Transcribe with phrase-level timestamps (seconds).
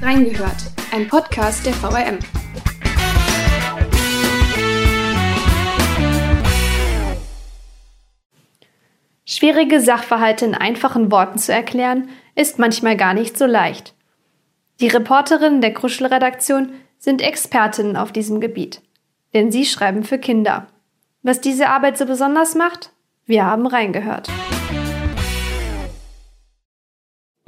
[0.00, 2.20] Reingehört, ein Podcast der VRM.
[9.26, 13.94] Schwierige Sachverhalte in einfachen Worten zu erklären, ist manchmal gar nicht so leicht.
[14.78, 18.80] Die Reporterinnen der Kruschel-Redaktion sind Expertinnen auf diesem Gebiet.
[19.34, 20.68] Denn sie schreiben für Kinder.
[21.22, 22.92] Was diese Arbeit so besonders macht?
[23.26, 24.28] Wir haben reingehört.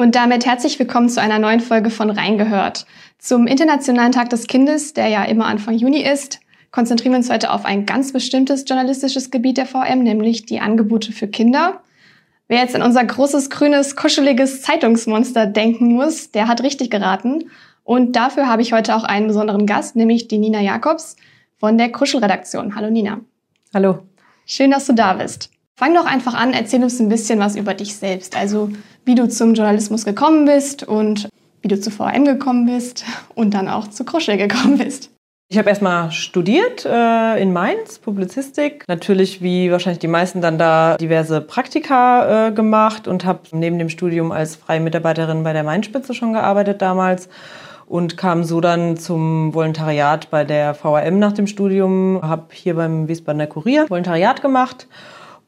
[0.00, 2.86] Und damit herzlich willkommen zu einer neuen Folge von Reingehört.
[3.18, 6.40] Zum Internationalen Tag des Kindes, der ja immer Anfang Juni ist,
[6.70, 11.12] konzentrieren wir uns heute auf ein ganz bestimmtes journalistisches Gebiet der VM, nämlich die Angebote
[11.12, 11.82] für Kinder.
[12.48, 17.50] Wer jetzt an unser großes, grünes, kuscheliges Zeitungsmonster denken muss, der hat richtig geraten.
[17.84, 21.16] Und dafür habe ich heute auch einen besonderen Gast, nämlich die Nina Jakobs
[21.58, 22.74] von der Kruschel-Redaktion.
[22.74, 23.20] Hallo Nina.
[23.74, 23.98] Hallo.
[24.46, 25.50] Schön, dass du da bist.
[25.76, 28.34] Fang doch einfach an, erzähl uns ein bisschen was über dich selbst.
[28.34, 28.70] Also
[29.04, 31.28] wie du zum Journalismus gekommen bist und
[31.62, 35.10] wie du zu VM gekommen bist und dann auch zu Kruschel gekommen bist.
[35.52, 38.84] Ich habe erstmal studiert äh, in Mainz, Publizistik.
[38.86, 43.88] Natürlich, wie wahrscheinlich die meisten, dann da diverse Praktika äh, gemacht und habe neben dem
[43.88, 47.28] Studium als freie Mitarbeiterin bei der Mainspitze schon gearbeitet damals
[47.86, 52.20] und kam so dann zum Volontariat bei der VRM nach dem Studium.
[52.22, 54.86] Habe hier beim Wiesbadener Kurier Volontariat gemacht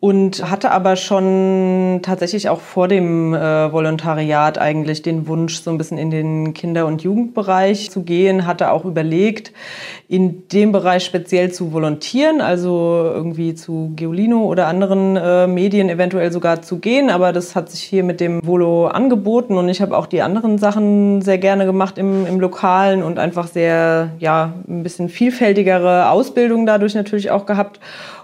[0.02, 5.78] und hatte aber schon tatsächlich auch vor dem äh, Volontariat eigentlich den Wunsch, so ein
[5.78, 9.52] bisschen in den Kinder- und Jugendbereich zu gehen, hatte auch überlegt,
[10.08, 16.32] in dem Bereich speziell zu volontieren, also irgendwie zu Geolino oder anderen äh, Medien eventuell
[16.32, 19.96] sogar zu gehen, aber das hat sich hier mit dem Volo angeboten und ich habe
[19.96, 24.82] auch die anderen Sachen sehr gerne gemacht im, im Lokalen und einfach sehr, ja, ein
[24.82, 27.78] bisschen vielfältigere Ausbildung dadurch natürlich auch gehabt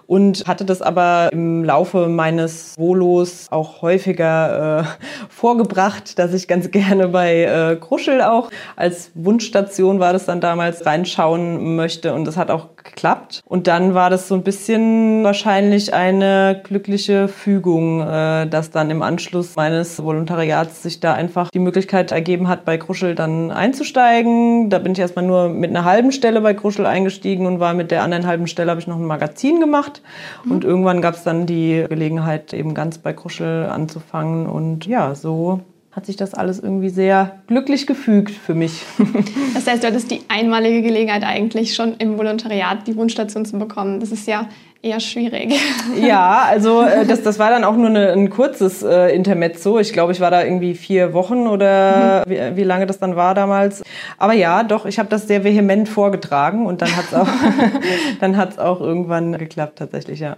[0.09, 4.84] und hatte das aber im Laufe meines Volos auch häufiger äh,
[5.28, 10.87] vorgebracht, dass ich ganz gerne bei äh, Kruschel auch als Wunschstation war das dann damals
[10.87, 12.15] reinschauen möchte.
[12.15, 13.42] Und das hat auch geklappt.
[13.44, 19.03] Und dann war das so ein bisschen wahrscheinlich eine glückliche Fügung, äh, dass dann im
[19.03, 24.71] Anschluss meines Volontariats sich da einfach die Möglichkeit ergeben hat, bei Kruschel dann einzusteigen.
[24.71, 27.91] Da bin ich erstmal nur mit einer halben Stelle bei Kruschel eingestiegen und war mit
[27.91, 30.03] der anderen halben Stelle habe ich noch ein Magazin gemacht
[30.44, 30.53] Mhm.
[30.53, 34.47] Und irgendwann gab es dann die Gelegenheit, eben ganz bei Kruschel anzufangen.
[34.47, 35.60] Und ja, so
[35.98, 38.84] hat sich das alles irgendwie sehr glücklich gefügt für mich.
[39.54, 43.98] Das heißt, du hattest die einmalige Gelegenheit eigentlich schon im Volontariat die Wunschstation zu bekommen.
[43.98, 44.48] Das ist ja
[44.81, 45.59] eher schwierig.
[46.00, 49.81] Ja, also äh, das, das war dann auch nur eine, ein kurzes äh, Intermezzo.
[49.81, 52.30] Ich glaube, ich war da irgendwie vier Wochen oder mhm.
[52.30, 53.82] wie, wie, lange das dann war damals.
[54.19, 57.28] Aber ja, doch, ich habe das sehr vehement vorgetragen und dann hat es auch,
[58.20, 60.36] dann hat's auch irgendwann geklappt tatsächlich, ja.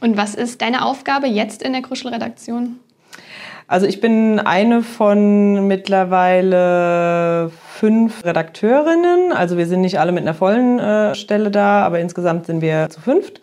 [0.00, 2.80] Und was ist deine Aufgabe jetzt in der Kruschel-Redaktion?
[3.70, 9.32] Also ich bin eine von mittlerweile fünf Redakteurinnen.
[9.34, 12.88] Also wir sind nicht alle mit einer vollen äh, Stelle da, aber insgesamt sind wir
[12.88, 13.42] zu fünft.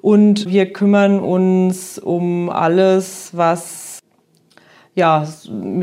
[0.00, 4.00] Und wir kümmern uns um alles, was
[4.96, 5.24] ja,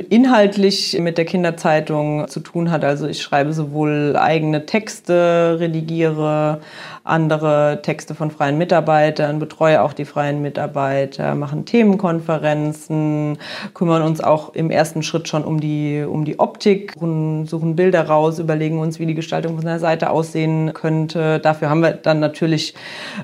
[0.09, 2.83] inhaltlich mit der Kinderzeitung zu tun hat.
[2.83, 6.59] Also ich schreibe sowohl eigene Texte, redigiere
[7.07, 13.37] andere Texte von freien Mitarbeitern, betreue auch die freien Mitarbeiter, machen Themenkonferenzen,
[13.73, 18.39] kümmern uns auch im ersten Schritt schon um die, um die Optik, suchen Bilder raus,
[18.39, 21.39] überlegen uns, wie die Gestaltung von der Seite aussehen könnte.
[21.39, 22.73] Dafür haben wir dann natürlich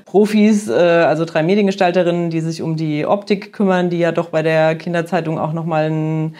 [0.04, 4.42] Profis, äh, also drei Mediengestalterinnen, die sich um die Optik kümmern, die ja doch bei
[4.42, 6.36] der Kinderzeitung auch nochmal einen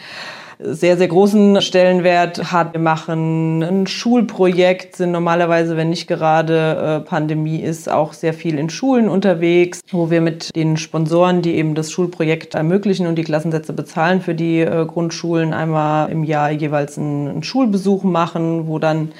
[0.59, 2.73] sehr, sehr großen Stellenwert hat.
[2.73, 8.57] Wir machen ein Schulprojekt, sind normalerweise, wenn nicht gerade äh, Pandemie ist, auch sehr viel
[8.57, 13.23] in Schulen unterwegs, wo wir mit den Sponsoren, die eben das Schulprojekt ermöglichen und die
[13.23, 19.11] Klassensätze bezahlen für die äh, Grundschulen, einmal im Jahr jeweils einen Schulbesuch machen, wo dann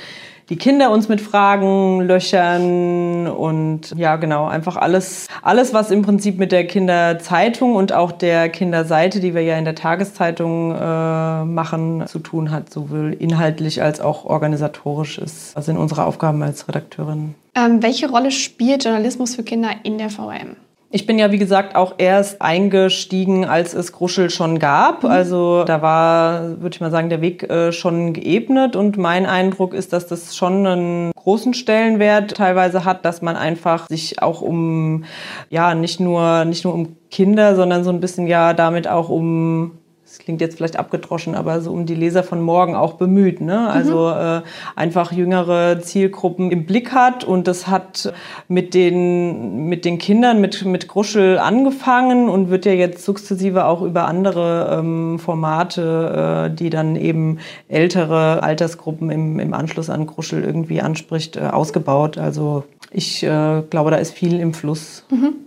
[0.50, 6.38] die Kinder uns mit Fragen löchern und ja, genau, einfach alles, alles, was im Prinzip
[6.38, 12.04] mit der Kinderzeitung und auch der Kinderseite, die wir ja in der Tageszeitung äh, machen,
[12.08, 15.56] zu tun hat, sowohl inhaltlich als auch organisatorisch ist.
[15.56, 17.34] Das sind unsere Aufgaben als Redakteurin.
[17.56, 20.58] Ähm, welche Rolle spielt Journalismus für Kinder in der VM?
[20.96, 25.03] Ich bin ja, wie gesagt, auch erst eingestiegen, als es Gruschel schon gab.
[25.03, 25.09] Mhm.
[25.09, 28.78] Also da war, würde ich mal sagen, der Weg äh, schon geebnet.
[28.78, 33.90] Und mein Eindruck ist, dass das schon einen großen Stellenwert teilweise hat, dass man einfach
[33.90, 35.03] sich auch um,
[35.50, 39.72] ja, nicht nur, nicht nur um Kinder, sondern so ein bisschen ja damit auch um
[40.16, 43.41] das klingt jetzt vielleicht abgedroschen, aber so um die Leser von morgen auch bemüht.
[43.41, 43.70] Ne?
[43.70, 44.22] Also mhm.
[44.22, 44.41] äh,
[44.78, 48.14] einfach jüngere Zielgruppen im Blick hat und das hat
[48.47, 53.82] mit den, mit den Kindern, mit, mit Gruschel angefangen und wird ja jetzt sukzessive auch
[53.82, 60.46] über andere ähm, Formate, äh, die dann eben ältere Altersgruppen im, im Anschluss an Gruschel
[60.46, 62.17] irgendwie anspricht, äh, ausgebaut.
[62.17, 65.03] Also ich äh, glaube, da ist viel im Fluss.
[65.09, 65.45] Mhm.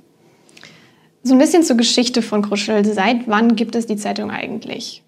[1.28, 2.86] So ein bisschen zur Geschichte von Kruschel.
[2.86, 5.02] Seit wann gibt es die Zeitung eigentlich?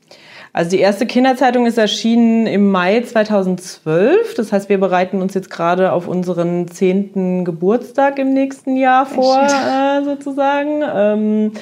[0.53, 4.35] Also die erste Kinderzeitung ist erschienen im Mai 2012.
[4.35, 9.41] Das heißt, wir bereiten uns jetzt gerade auf unseren zehnten Geburtstag im nächsten Jahr vor,
[9.41, 10.83] äh, sozusagen.
[10.95, 11.53] Ähm,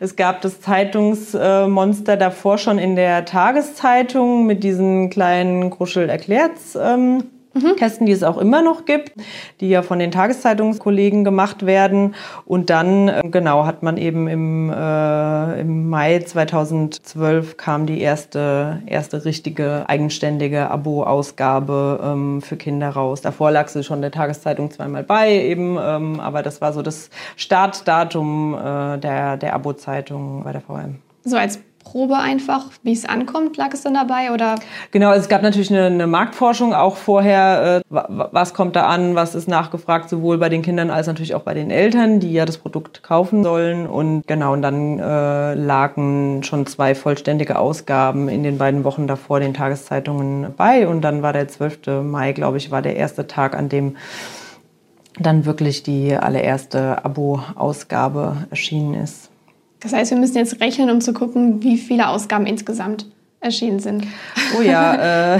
[0.00, 6.74] es gab das Zeitungsmonster davor schon in der Tageszeitung mit diesen kleinen Kruschel erklärt's.
[6.80, 7.24] Ähm,
[7.56, 7.76] mhm.
[7.76, 9.12] Kästen, die es auch immer noch gibt,
[9.60, 12.14] die ja von den Tageszeitungskollegen gemacht werden.
[12.44, 18.82] Und dann, äh, genau, hat man eben im, äh, im Mai 2012 kam die erste,
[18.86, 23.20] erste richtige eigenständige Abo-Ausgabe ähm, für Kinder raus.
[23.20, 27.10] Davor lag sie schon der Tageszeitung zweimal bei eben, ähm, aber das war so das
[27.36, 30.96] Startdatum äh, der, der Abo-Zeitung bei der VM.
[31.24, 31.58] So als
[31.96, 34.56] Probe einfach, wie es ankommt, lag es dann dabei oder?
[34.90, 39.34] Genau, es gab natürlich eine, eine Marktforschung auch vorher, äh, was kommt da an, was
[39.34, 42.58] ist nachgefragt, sowohl bei den Kindern als natürlich auch bei den Eltern, die ja das
[42.58, 43.86] Produkt kaufen sollen.
[43.86, 49.40] Und genau, und dann äh, lagen schon zwei vollständige Ausgaben in den beiden Wochen davor
[49.40, 50.86] den Tageszeitungen bei.
[50.86, 52.02] Und dann war der 12.
[52.02, 53.96] Mai, glaube ich, war der erste Tag, an dem
[55.18, 59.30] dann wirklich die allererste Abo-Ausgabe erschienen ist.
[59.86, 63.06] Das heißt, wir müssen jetzt rechnen, um zu gucken, wie viele Ausgaben insgesamt
[63.38, 64.04] erschienen sind.
[64.58, 65.36] Oh ja.
[65.36, 65.38] Äh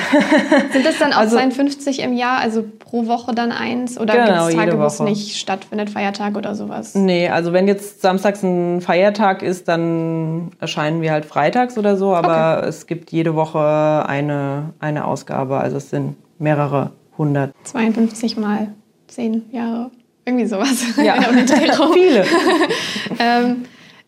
[0.70, 3.98] sind das dann auch also, 52 im Jahr, also pro Woche dann eins?
[3.98, 6.94] Oder genau, gibt es Tage, wo es nicht stattfindet, Feiertag oder sowas?
[6.94, 12.14] Nee, also wenn jetzt samstags ein Feiertag ist, dann erscheinen wir halt freitags oder so,
[12.14, 12.68] aber okay.
[12.68, 17.52] es gibt jede Woche eine, eine Ausgabe, also es sind mehrere hundert.
[17.64, 18.68] 52 mal
[19.08, 19.90] zehn Jahre,
[20.24, 20.84] irgendwie sowas.
[21.02, 21.14] Ja,
[21.94, 22.24] viele.
[23.18, 23.64] ähm,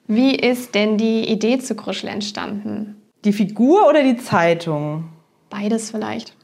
[0.09, 2.97] wie ist denn die Idee zu Kruschel entstanden?
[3.25, 5.11] Die Figur oder die Zeitung?
[5.51, 6.35] Beides vielleicht.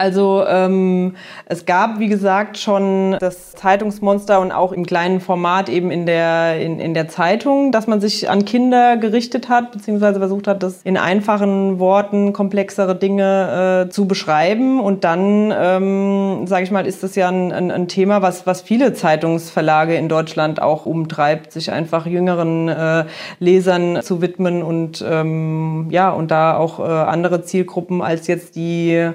[0.00, 1.14] Also ähm,
[1.44, 6.58] es gab, wie gesagt, schon das Zeitungsmonster und auch im kleinen Format eben in der,
[6.58, 10.80] in, in der Zeitung, dass man sich an Kinder gerichtet hat, beziehungsweise versucht hat, das
[10.84, 14.80] in einfachen Worten komplexere Dinge äh, zu beschreiben.
[14.80, 18.62] Und dann, ähm, sage ich mal, ist das ja ein, ein, ein, Thema, was, was
[18.62, 23.04] viele Zeitungsverlage in Deutschland auch umtreibt, sich einfach jüngeren äh,
[23.38, 29.12] Lesern zu widmen und ähm, ja, und da auch äh, andere Zielgruppen als jetzt die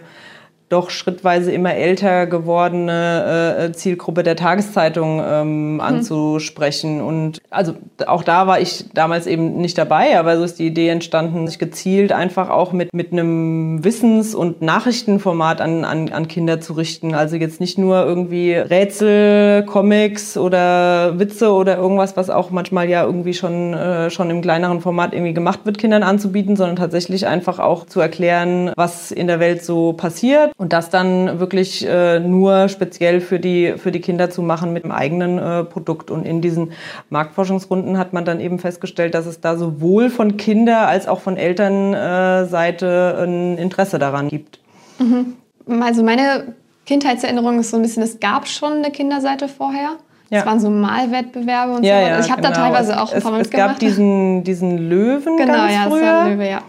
[0.75, 5.81] doch schrittweise immer älter gewordene äh, Zielgruppe der Tageszeitung ähm, mhm.
[5.81, 7.01] anzusprechen.
[7.01, 7.73] Und also
[8.05, 11.59] auch da war ich damals eben nicht dabei, aber so ist die Idee entstanden, sich
[11.59, 17.15] gezielt einfach auch mit, mit einem Wissens- und Nachrichtenformat an, an, an Kinder zu richten.
[17.15, 23.05] Also jetzt nicht nur irgendwie Rätsel, Comics oder Witze oder irgendwas, was auch manchmal ja
[23.05, 27.59] irgendwie schon, äh, schon im kleineren Format irgendwie gemacht wird, Kindern anzubieten, sondern tatsächlich einfach
[27.59, 32.69] auch zu erklären, was in der Welt so passiert und das dann wirklich äh, nur
[32.69, 36.09] speziell für die, für die Kinder zu machen mit dem eigenen äh, Produkt.
[36.09, 36.71] Und in diesen
[37.11, 41.37] Marktforschungsrunden hat man dann eben festgestellt, dass es da sowohl von Kinder- als auch von
[41.37, 44.57] Elternseite ein Interesse daran gibt.
[44.97, 45.35] Mhm.
[45.83, 46.55] Also meine
[46.87, 49.97] Kindheitserinnerung ist so ein bisschen, es gab schon eine Kinderseite vorher.
[50.31, 50.39] Ja.
[50.39, 52.07] Es waren so Malwettbewerbe und ja, so.
[52.07, 52.55] Ja, ich habe genau.
[52.55, 55.99] da teilweise auch ein paar Mal Es gab diesen, diesen Löwen genau, ganz ja, früher.
[55.99, 56.61] Genau, ja, Löwe, ja.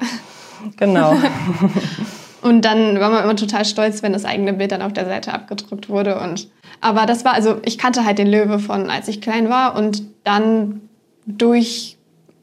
[0.77, 1.15] Genau.
[2.47, 5.35] Und dann war man immer total stolz, wenn das eigene Bild dann auf der Seite
[5.35, 6.21] abgedruckt wurde.
[6.21, 6.49] Und,
[6.81, 10.05] aber das war, also ich kannte halt den Löwe von, als ich klein war und
[10.23, 10.83] dann
[11.27, 11.97] durch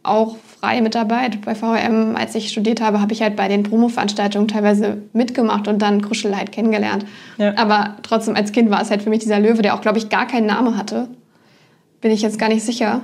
[0.04, 4.50] auch freie Mitarbeit bei VRM, als ich studiert habe, habe ich halt bei den Promo-Veranstaltungen
[4.50, 7.06] teilweise mitgemacht und dann Kruschel halt kennengelernt.
[7.38, 7.54] Ja.
[7.56, 10.10] Aber trotzdem als Kind war es halt für mich dieser Löwe, der auch, glaube ich,
[10.10, 11.08] gar keinen Namen hatte.
[12.01, 13.00] Bin ich jetzt gar nicht sicher.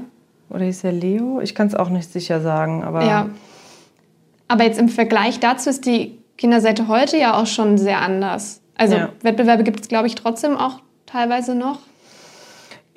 [0.49, 1.39] Oder hieß der Leo?
[1.39, 3.05] Ich kann es auch nicht sicher sagen, aber...
[3.05, 3.29] Ja.
[4.49, 8.61] Aber jetzt im Vergleich dazu ist die Kinderseite heute ja auch schon sehr anders.
[8.75, 9.09] Also ja.
[9.21, 11.79] Wettbewerbe gibt es, glaube ich, trotzdem auch teilweise noch.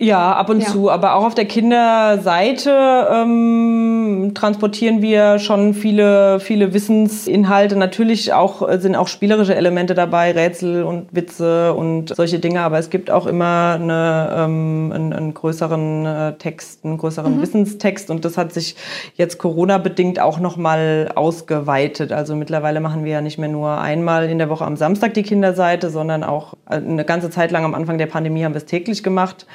[0.02, 0.66] Ja, ab und ja.
[0.66, 0.90] zu.
[0.90, 7.76] Aber auch auf der Kinderseite ähm, transportieren wir schon viele, viele Wissensinhalte.
[7.76, 12.62] Natürlich auch, sind auch spielerische Elemente dabei, Rätsel und Witze und solche Dinge.
[12.62, 17.42] Aber es gibt auch immer eine, ähm, einen, einen, größeren äh, Text, einen größeren mhm.
[17.42, 18.10] Wissenstext.
[18.10, 18.74] Und das hat sich
[19.14, 22.10] jetzt Corona-bedingt auch nochmal ausgeweitet.
[22.10, 25.22] Also mittlerweile machen wir ja nicht mehr nur einmal in der Woche am Samstag die
[25.22, 28.66] Kinderseite, sondern auch äh, eine ganze Zeit lang am Anfang der Pandemie haben wir es
[28.66, 29.46] täglich gemacht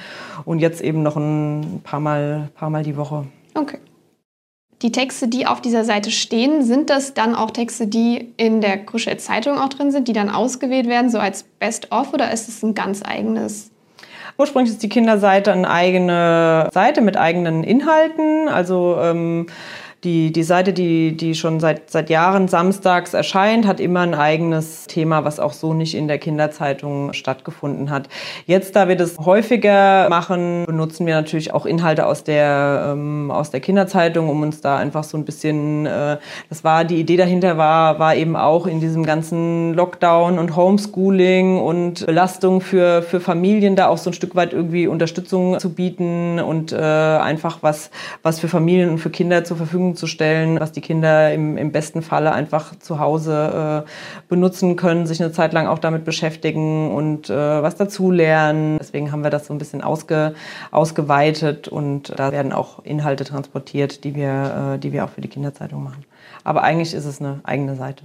[0.46, 3.26] und jetzt eben noch ein paar Mal, paar Mal die Woche.
[3.54, 3.80] Okay.
[4.84, 8.78] Die Texte, die auf dieser Seite stehen, sind das dann auch Texte, die in der
[8.78, 12.62] Kruschel Zeitung auch drin sind, die dann ausgewählt werden, so als Best-of oder ist es
[12.62, 13.72] ein ganz eigenes?
[14.38, 18.50] Ursprünglich ist die Kinderseite eine eigene Seite mit eigenen Inhalten.
[18.50, 19.48] Also ähm,
[20.08, 24.88] die, die Seite, die, die schon seit, seit Jahren samstags erscheint, hat immer ein eigenes
[24.88, 28.08] Thema, was auch so nicht in der Kinderzeitung stattgefunden hat.
[28.46, 33.52] Jetzt, da wir das häufiger machen, benutzen wir natürlich auch Inhalte aus der, ähm, aus
[33.52, 37.58] der Kinderzeitung, um uns da einfach so ein bisschen, äh, das war, die Idee dahinter
[37.58, 43.76] war, war eben auch in diesem ganzen Lockdown und Homeschooling und Belastung für, für Familien
[43.76, 47.92] da auch so ein Stück weit irgendwie Unterstützung zu bieten und äh, einfach was,
[48.24, 51.58] was für Familien und für Kinder zur Verfügung Verfügung zu stellen, was die Kinder im,
[51.58, 53.90] im besten Falle einfach zu Hause äh,
[54.30, 58.78] benutzen können, sich eine Zeit lang auch damit beschäftigen und äh, was dazulernen.
[58.80, 60.34] Deswegen haben wir das so ein bisschen ausge,
[60.72, 65.30] ausgeweitet und da werden auch Inhalte transportiert, die wir, äh, die wir auch für die
[65.30, 66.06] Kinderzeitung machen.
[66.44, 68.04] Aber eigentlich ist es eine eigene Seite.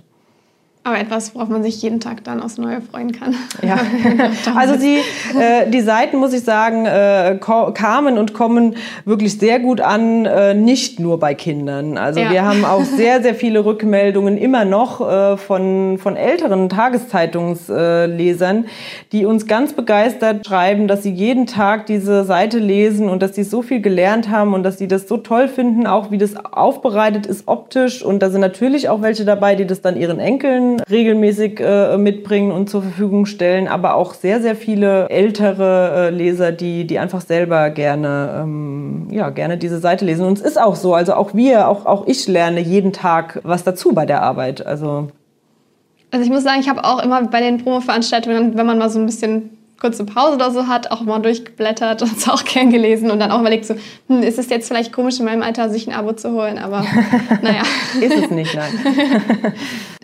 [0.85, 3.37] Aber etwas, worauf man sich jeden Tag dann aufs Neue freuen kann.
[3.63, 3.79] Ja,
[4.57, 4.97] also die,
[5.39, 8.75] äh, die Seiten, muss ich sagen, äh, kamen und kommen
[9.05, 11.99] wirklich sehr gut an, äh, nicht nur bei Kindern.
[11.99, 12.33] Also ja.
[12.33, 18.67] wir haben auch sehr, sehr viele Rückmeldungen immer noch äh, von, von älteren Tageszeitungslesern,
[19.13, 23.45] die uns ganz begeistert schreiben, dass sie jeden Tag diese Seite lesen und dass sie
[23.45, 27.27] so viel gelernt haben und dass sie das so toll finden, auch wie das aufbereitet
[27.27, 28.05] ist optisch.
[28.05, 32.53] Und da sind natürlich auch welche dabei, die das dann ihren Enkeln regelmäßig äh, mitbringen
[32.53, 37.21] und zur Verfügung stellen, aber auch sehr, sehr viele ältere äh, Leser, die, die einfach
[37.21, 40.27] selber gerne, ähm, ja, gerne diese Seite lesen.
[40.27, 43.65] Und es ist auch so, also auch wir, auch, auch ich lerne jeden Tag was
[43.65, 44.65] dazu bei der Arbeit.
[44.67, 45.09] Also
[46.13, 48.99] also ich muss sagen, ich habe auch immer bei den Promo-Veranstaltungen, wenn man mal so
[48.99, 53.11] ein bisschen kurze Pause oder so hat, auch mal durchgeblättert und es auch gern gelesen
[53.11, 53.75] und dann auch überlegt so,
[54.09, 56.85] hm, ist es jetzt vielleicht komisch in meinem Alter, sich ein Abo zu holen, aber
[57.43, 57.63] naja.
[58.01, 59.55] ist es nicht, nein.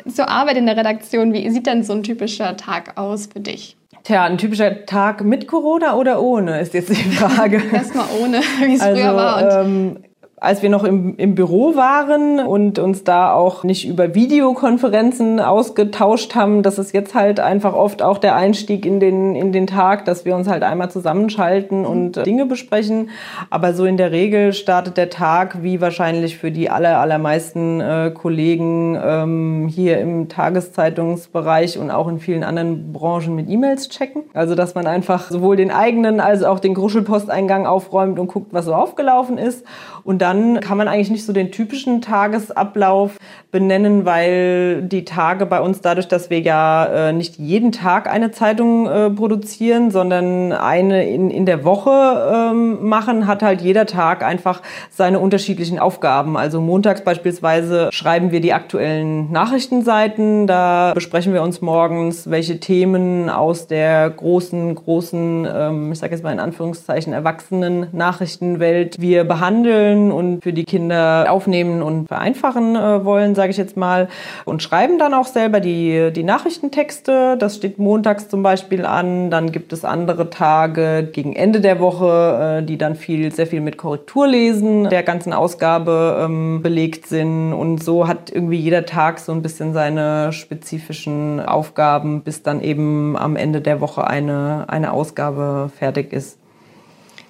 [0.12, 3.76] Zur Arbeit in der Redaktion, wie sieht denn so ein typischer Tag aus für dich?
[4.04, 7.60] Tja, ein typischer Tag mit Corona oder ohne, ist jetzt die Frage.
[7.72, 9.60] Erstmal ohne, wie es also, früher war.
[9.60, 9.98] Ähm,
[10.40, 16.34] als wir noch im, im Büro waren und uns da auch nicht über Videokonferenzen ausgetauscht
[16.34, 20.04] haben, das ist jetzt halt einfach oft auch der Einstieg in den, in den Tag,
[20.04, 23.10] dass wir uns halt einmal zusammenschalten und äh, Dinge besprechen.
[23.50, 28.12] Aber so in der Regel startet der Tag, wie wahrscheinlich für die aller, allermeisten äh,
[28.14, 34.24] Kollegen ähm, hier im Tageszeitungsbereich und auch in vielen anderen Branchen mit E-Mails checken.
[34.34, 38.66] Also, dass man einfach sowohl den eigenen als auch den Gruschelposteingang aufräumt und guckt, was
[38.66, 39.64] so aufgelaufen ist.
[40.04, 43.16] Und dann kann man eigentlich nicht so den typischen Tagesablauf
[43.50, 48.30] benennen, weil die Tage bei uns dadurch, dass wir ja äh, nicht jeden Tag eine
[48.30, 54.22] Zeitung äh, produzieren, sondern eine in, in der Woche ähm, machen, hat halt jeder Tag
[54.22, 56.36] einfach seine unterschiedlichen Aufgaben.
[56.36, 60.46] Also montags beispielsweise schreiben wir die aktuellen Nachrichtenseiten.
[60.46, 66.22] Da besprechen wir uns morgens, welche Themen aus der großen, großen, ähm, ich sage jetzt
[66.22, 73.04] mal in Anführungszeichen, erwachsenen Nachrichtenwelt wir behandeln und für die Kinder aufnehmen und vereinfachen äh,
[73.04, 74.08] wollen, sage ich jetzt mal.
[74.44, 77.36] Und schreiben dann auch selber die, die Nachrichtentexte.
[77.38, 79.30] Das steht montags zum Beispiel an.
[79.30, 83.60] Dann gibt es andere Tage gegen Ende der Woche, äh, die dann viel, sehr viel
[83.60, 87.52] mit Korrekturlesen der ganzen Ausgabe ähm, belegt sind.
[87.52, 93.16] Und so hat irgendwie jeder Tag so ein bisschen seine spezifischen Aufgaben, bis dann eben
[93.16, 96.38] am Ende der Woche eine, eine Ausgabe fertig ist.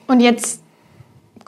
[0.07, 0.63] Und jetzt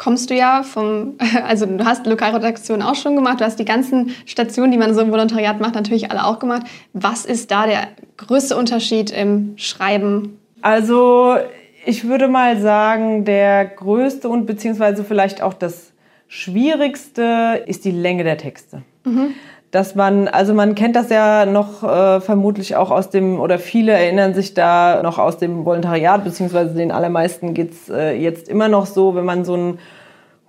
[0.00, 4.12] kommst du ja vom, also du hast Lokalredaktion auch schon gemacht, du hast die ganzen
[4.24, 6.62] Stationen, die man so im Volontariat macht, natürlich alle auch gemacht.
[6.94, 10.38] Was ist da der größte Unterschied im Schreiben?
[10.62, 11.36] Also
[11.84, 15.92] ich würde mal sagen, der größte und beziehungsweise vielleicht auch das
[16.28, 18.82] schwierigste ist die Länge der Texte.
[19.04, 19.34] Mhm
[19.70, 23.92] dass man, also man kennt das ja noch äh, vermutlich auch aus dem, oder viele
[23.92, 28.86] erinnern sich da noch aus dem Volontariat, beziehungsweise den allermeisten geht's äh, jetzt immer noch
[28.86, 29.78] so, wenn man so ein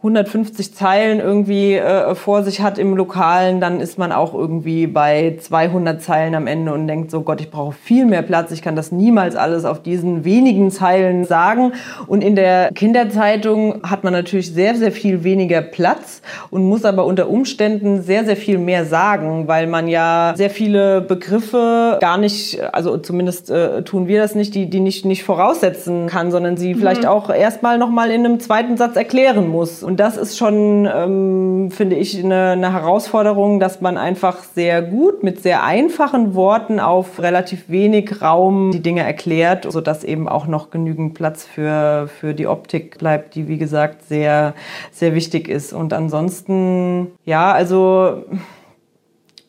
[0.03, 5.37] 150 Zeilen irgendwie äh, vor sich hat im Lokalen, dann ist man auch irgendwie bei
[5.39, 8.75] 200 Zeilen am Ende und denkt so, Gott, ich brauche viel mehr Platz, ich kann
[8.75, 11.73] das niemals alles auf diesen wenigen Zeilen sagen.
[12.07, 17.05] Und in der Kinderzeitung hat man natürlich sehr, sehr viel weniger Platz und muss aber
[17.05, 22.59] unter Umständen sehr, sehr viel mehr sagen, weil man ja sehr viele Begriffe gar nicht,
[22.73, 26.73] also zumindest äh, tun wir das nicht, die, die nicht, nicht voraussetzen kann, sondern sie
[26.73, 26.79] mhm.
[26.79, 29.83] vielleicht auch erstmal nochmal in einem zweiten Satz erklären muss.
[29.83, 35.23] Und das ist schon, ähm, finde ich, eine, eine Herausforderung, dass man einfach sehr gut
[35.23, 40.69] mit sehr einfachen Worten auf relativ wenig Raum die Dinge erklärt, sodass eben auch noch
[40.69, 44.53] genügend Platz für, für die Optik bleibt, die wie gesagt sehr,
[44.91, 45.73] sehr wichtig ist.
[45.73, 48.23] Und ansonsten, ja, also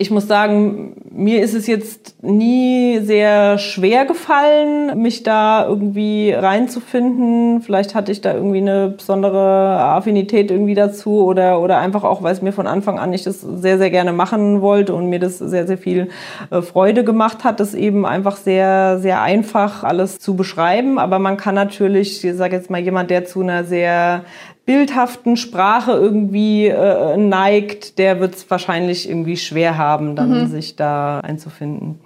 [0.03, 7.63] ich muss sagen, mir ist es jetzt nie sehr schwer gefallen, mich da irgendwie reinzufinden.
[7.63, 12.33] Vielleicht hatte ich da irgendwie eine besondere Affinität irgendwie dazu oder, oder einfach auch, weil
[12.33, 15.39] es mir von Anfang an ich das sehr, sehr gerne machen wollte und mir das
[15.39, 16.09] sehr, sehr viel
[16.51, 20.99] äh, Freude gemacht hat, das eben einfach sehr, sehr einfach alles zu beschreiben.
[20.99, 24.25] Aber man kann natürlich, ich sage jetzt mal jemand, der zu einer sehr
[24.65, 30.47] bildhaften Sprache irgendwie äh, neigt, der wird es wahrscheinlich irgendwie schwer haben, dann mhm.
[30.47, 31.99] sich da einzufinden.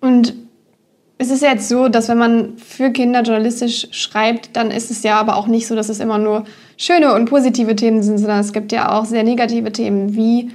[0.00, 0.34] Und
[1.16, 5.02] es ist ja jetzt so, dass wenn man für Kinder journalistisch schreibt, dann ist es
[5.02, 6.44] ja aber auch nicht so, dass es immer nur
[6.76, 10.14] schöne und positive Themen sind, sondern es gibt ja auch sehr negative Themen.
[10.14, 10.52] Wie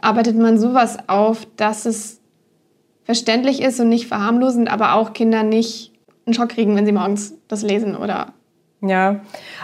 [0.00, 2.20] arbeitet man sowas auf, dass es
[3.04, 5.92] verständlich ist und nicht verharmlosend, aber auch Kinder nicht
[6.26, 8.32] einen Schock kriegen, wenn sie morgens das lesen oder
[8.84, 9.20] ja,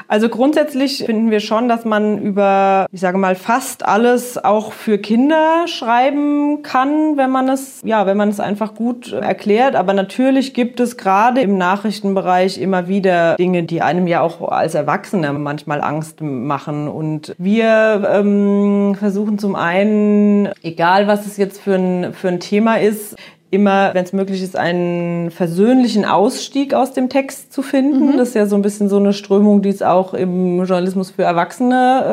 [0.07, 4.99] also grundsätzlich finden wir schon, dass man über, ich sage mal, fast alles auch für
[4.99, 9.75] Kinder schreiben kann, wenn man es, ja, wenn man es einfach gut erklärt.
[9.75, 14.75] Aber natürlich gibt es gerade im Nachrichtenbereich immer wieder Dinge, die einem ja auch als
[14.75, 16.87] Erwachsener manchmal Angst machen.
[16.87, 22.77] Und wir ähm, versuchen zum einen, egal was es jetzt für ein, für ein Thema
[22.77, 23.17] ist,
[23.51, 28.13] immer, wenn es möglich ist, einen versöhnlichen Ausstieg aus dem Text zu finden.
[28.13, 28.17] Mhm.
[28.19, 31.23] Das ist ja so ein bisschen so eine Strömung, die es auch im Journalismus für
[31.23, 32.05] Erwachsene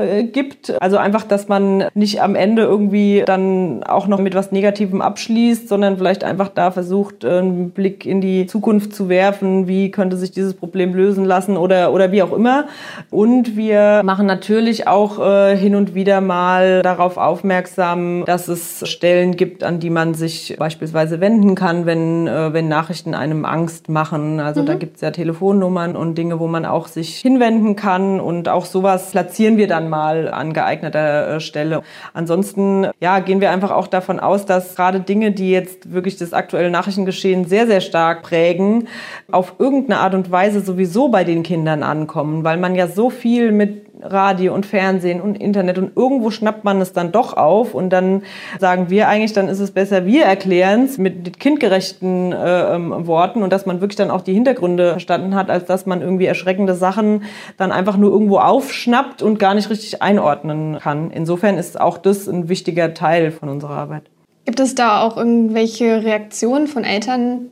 [0.00, 0.80] äh, äh, gibt.
[0.80, 5.68] Also einfach, dass man nicht am Ende irgendwie dann auch noch mit was Negativem abschließt,
[5.68, 9.66] sondern vielleicht einfach da versucht, einen Blick in die Zukunft zu werfen.
[9.66, 12.66] Wie könnte sich dieses Problem lösen lassen oder, oder wie auch immer.
[13.10, 19.36] Und wir machen natürlich auch äh, hin und wieder mal darauf aufmerksam, dass es Stellen
[19.36, 24.40] gibt, an die man sich beispielsweise wenden kann, wenn, äh, wenn Nachrichten einem Angst machen.
[24.40, 24.66] Also mhm.
[24.66, 28.66] da gibt es ja Telefonnummern und Dinge, wo man auch sich hinwenden kann und auch
[28.66, 31.82] sowas platzieren wir dann mal an geeigneter äh, Stelle.
[32.12, 36.34] Ansonsten ja, gehen wir einfach auch davon aus, dass gerade Dinge, die jetzt wirklich das
[36.34, 38.86] aktuelle Nachrichtengeschehen sehr, sehr stark prägen,
[39.32, 43.50] auf irgendeine Art und Weise sowieso bei den Kindern ankommen, weil man ja so viel
[43.50, 47.90] mit Radio und Fernsehen und Internet und irgendwo schnappt man es dann doch auf und
[47.90, 48.22] dann
[48.58, 53.42] sagen wir eigentlich, dann ist es besser, wir erklären es mit kindgerechten äh, ähm, Worten
[53.42, 56.74] und dass man wirklich dann auch die Hintergründe verstanden hat, als dass man irgendwie erschreckende
[56.74, 57.24] Sachen
[57.56, 61.10] dann einfach nur irgendwo aufschnappt und gar nicht richtig einordnen kann.
[61.10, 64.04] Insofern ist auch das ein wichtiger Teil von unserer Arbeit.
[64.44, 67.50] Gibt es da auch irgendwelche Reaktionen von Eltern,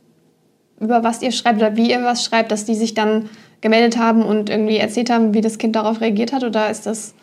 [0.79, 3.29] über was ihr schreibt oder wie ihr was schreibt, dass die sich dann
[3.61, 6.43] gemeldet haben und irgendwie erzählt haben, wie das Kind darauf reagiert hat?
[6.43, 7.13] Oder ist das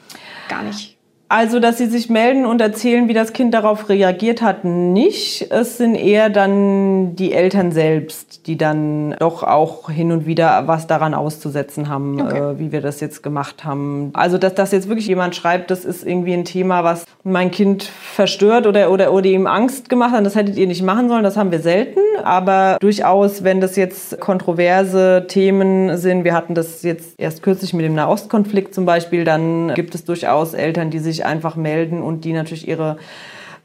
[0.48, 0.95] gar nicht?
[1.28, 5.50] Also, dass sie sich melden und erzählen, wie das Kind darauf reagiert hat, nicht.
[5.50, 10.86] Es sind eher dann die Eltern selbst, die dann doch auch hin und wieder was
[10.86, 12.38] daran auszusetzen haben, okay.
[12.38, 14.10] äh, wie wir das jetzt gemacht haben.
[14.12, 17.82] Also, dass das jetzt wirklich jemand schreibt, das ist irgendwie ein Thema, was mein Kind
[17.82, 21.36] verstört oder, oder, oder ihm Angst gemacht hat, das hättet ihr nicht machen sollen, das
[21.36, 21.98] haben wir selten.
[22.22, 27.84] Aber durchaus, wenn das jetzt kontroverse Themen sind, wir hatten das jetzt erst kürzlich mit
[27.84, 32.24] dem Nahostkonflikt zum Beispiel, dann gibt es durchaus Eltern, die sich sich einfach melden und
[32.24, 32.98] die natürlich ihre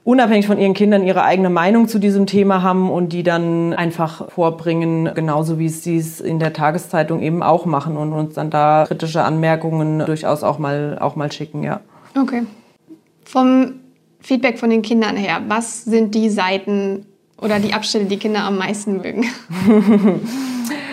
[0.04, 4.32] unabhängig von ihren Kindern ihre eigene Meinung zu diesem Thema haben und die dann einfach
[4.32, 8.86] vorbringen, genauso wie sie es in der Tageszeitung eben auch machen und uns dann da
[8.88, 11.82] kritische Anmerkungen durchaus auch mal, auch mal schicken, ja.
[12.20, 12.44] Okay.
[13.24, 13.74] Vom
[14.20, 17.06] Feedback von den Kindern her, was sind die Seiten
[17.42, 19.26] oder die Abschnitte, die Kinder am meisten mögen?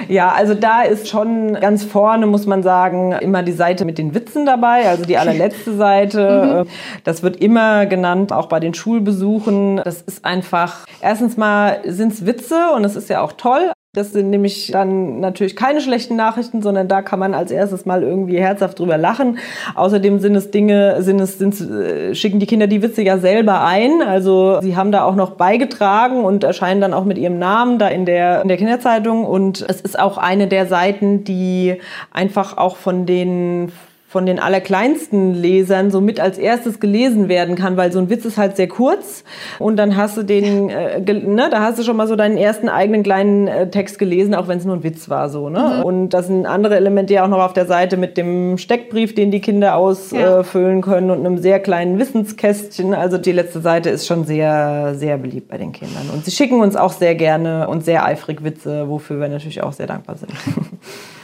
[0.09, 4.15] Ja, also da ist schon ganz vorne, muss man sagen, immer die Seite mit den
[4.15, 6.65] Witzen dabei, also die allerletzte Seite.
[6.65, 6.71] Mhm.
[7.05, 9.83] Das wird immer genannt, auch bei den Schulbesuchen.
[9.85, 14.13] Das ist einfach, erstens mal sind es Witze und es ist ja auch toll, das
[14.13, 18.39] sind nämlich dann natürlich keine schlechten Nachrichten, sondern da kann man als erstes mal irgendwie
[18.39, 19.39] herzhaft drüber lachen.
[19.75, 23.65] Außerdem sind es Dinge, sind es, sind, äh, schicken die Kinder die Witze ja selber
[23.65, 24.03] ein.
[24.03, 27.89] Also sie haben da auch noch beigetragen und erscheinen dann auch mit ihrem Namen da
[27.89, 29.25] in der, in der Kinderzeitung.
[29.25, 31.79] Und es ist auch eine der Seiten, die
[32.13, 33.73] einfach auch von den
[34.09, 38.25] von den allerkleinsten Lesern so mit als erstes gelesen werden kann, weil so ein Witz
[38.25, 39.23] ist halt sehr kurz
[39.59, 42.71] und dann hast du den, äh, ne, da hast du schon mal so deinen ersten
[42.71, 45.77] eigenen kleinen äh, Text gelesen, auch wenn es nur ein Witz war so, ne?
[45.77, 45.83] Mhm.
[45.83, 49.31] Und das sind andere Elemente ja auch noch auf der Seite mit dem Steckbrief, den
[49.31, 50.79] die Kinder ausfüllen ja.
[50.79, 52.95] äh, können und einem sehr kleinen Wissenskästchen.
[52.95, 56.63] Also die letzte Seite ist schon sehr, sehr beliebt bei den Kindern und sie schicken
[56.63, 60.33] uns auch sehr gerne und sehr eifrig Witze, wofür wir natürlich auch sehr dankbar sind.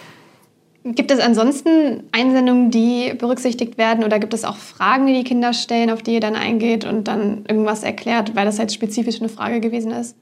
[0.87, 5.55] Gibt es ansonsten Einsendungen, die berücksichtigt werden oder gibt es auch Fragen, die die Kinder
[5.55, 9.31] stellen, auf die ihr dann eingeht und dann irgendwas erklärt, weil das halt spezifisch eine
[9.31, 10.15] Frage gewesen ist?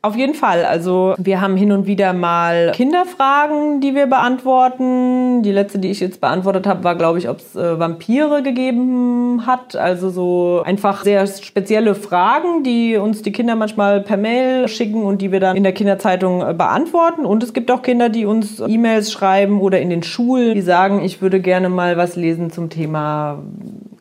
[0.00, 0.64] Auf jeden Fall.
[0.64, 5.42] Also wir haben hin und wieder mal Kinderfragen, die wir beantworten.
[5.42, 9.42] Die letzte, die ich jetzt beantwortet habe, war, glaube ich, ob es äh, Vampire gegeben
[9.44, 9.74] hat.
[9.74, 15.20] Also so einfach sehr spezielle Fragen, die uns die Kinder manchmal per Mail schicken und
[15.20, 17.26] die wir dann in der Kinderzeitung äh, beantworten.
[17.26, 21.02] Und es gibt auch Kinder, die uns E-Mails schreiben oder in den Schulen, die sagen,
[21.02, 23.42] ich würde gerne mal was lesen zum Thema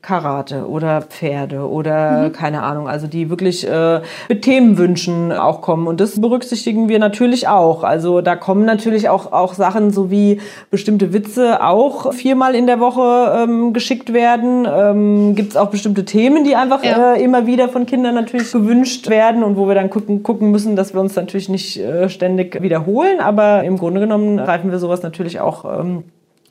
[0.08, 2.32] Karate oder Pferde oder mhm.
[2.32, 5.86] keine Ahnung, also die wirklich äh, mit Themenwünschen auch kommen.
[5.86, 7.84] Und das berücksichtigen wir natürlich auch.
[7.84, 10.40] Also da kommen natürlich auch, auch Sachen, so wie
[10.72, 14.66] bestimmte Witze auch viermal in der Woche ähm, geschickt werden.
[14.66, 17.16] Ähm, Gibt es auch bestimmte Themen, die einfach ja.
[17.16, 20.78] äh, immer wieder von Kindern natürlich gewünscht werden und wo wir dann gucken, gucken müssen,
[20.78, 23.20] dass wir uns natürlich nicht äh, ständig wiederholen.
[23.20, 26.06] Aber im Grunde genommen greifen wir sowas natürlich auch, ähm,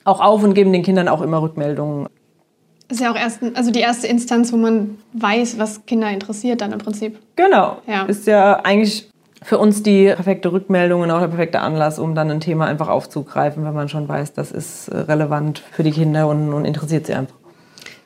[0.04, 2.08] auch auf und geben den Kindern auch immer Rückmeldungen.
[2.88, 6.60] Das ist ja auch erst, also die erste Instanz, wo man weiß, was Kinder interessiert,
[6.60, 7.18] dann im Prinzip.
[7.34, 7.78] Genau.
[7.86, 8.04] Ja.
[8.04, 9.08] Ist ja eigentlich
[9.42, 12.88] für uns die perfekte Rückmeldung und auch der perfekte Anlass, um dann ein Thema einfach
[12.88, 17.06] aufzugreifen, wenn man schon weiß, das ist äh, relevant für die Kinder und, und interessiert
[17.06, 17.36] sie einfach.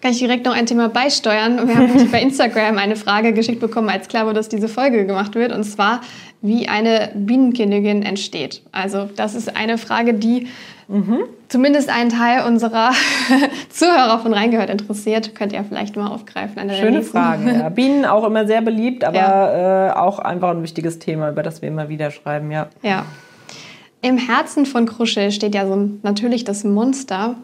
[0.00, 1.68] Kann ich direkt noch ein Thema beisteuern?
[1.68, 5.34] Wir haben bei Instagram eine Frage geschickt bekommen, als klar wurde, dass diese Folge gemacht
[5.34, 5.52] wird.
[5.52, 6.00] Und zwar,
[6.40, 8.62] wie eine Bienenkönigin entsteht.
[8.72, 10.46] Also das ist eine Frage, die
[10.88, 11.24] mhm.
[11.48, 12.92] zumindest einen Teil unserer
[13.68, 15.34] Zuhörer von Reingehört interessiert.
[15.34, 16.70] Könnt ihr vielleicht mal aufgreifen.
[16.70, 17.52] Schöne Frage.
[17.52, 17.68] Ja.
[17.68, 19.88] Bienen auch immer sehr beliebt, aber ja.
[19.88, 22.50] äh, auch einfach ein wichtiges Thema, über das wir immer wieder schreiben.
[22.50, 22.68] Ja.
[22.82, 23.04] ja.
[24.00, 27.36] Im Herzen von Kruschel steht ja so natürlich das Monster.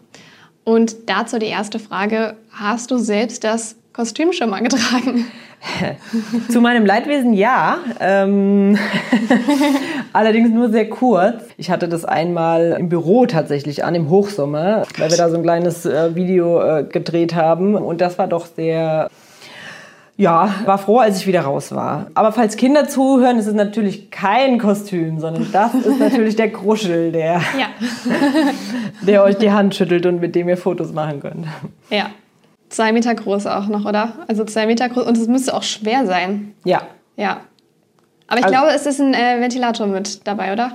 [0.66, 5.26] Und dazu die erste Frage: Hast du selbst das Kostüm schon mal getragen?
[6.50, 7.78] Zu meinem Leidwesen ja.
[8.00, 8.76] Ähm,
[10.12, 11.44] allerdings nur sehr kurz.
[11.56, 15.42] Ich hatte das einmal im Büro tatsächlich an, im Hochsommer, weil wir da so ein
[15.44, 17.76] kleines äh, Video äh, gedreht haben.
[17.76, 19.08] Und das war doch sehr
[20.16, 22.06] ja, war froh, als ich wieder raus war.
[22.14, 27.12] Aber falls Kinder zuhören, ist es natürlich kein Kostüm, sondern das ist natürlich der Kruschel,
[27.12, 27.68] der, ja.
[29.02, 31.46] der euch die Hand schüttelt und mit dem ihr Fotos machen könnt.
[31.90, 32.06] Ja,
[32.68, 34.12] Zwei Meter groß auch noch, oder?
[34.26, 35.06] Also zwei Meter groß.
[35.06, 36.54] Und es müsste auch schwer sein.
[36.64, 36.82] Ja.
[37.16, 37.40] Ja.
[38.26, 40.72] Aber ich also, glaube, es ist ein äh, Ventilator mit dabei, oder?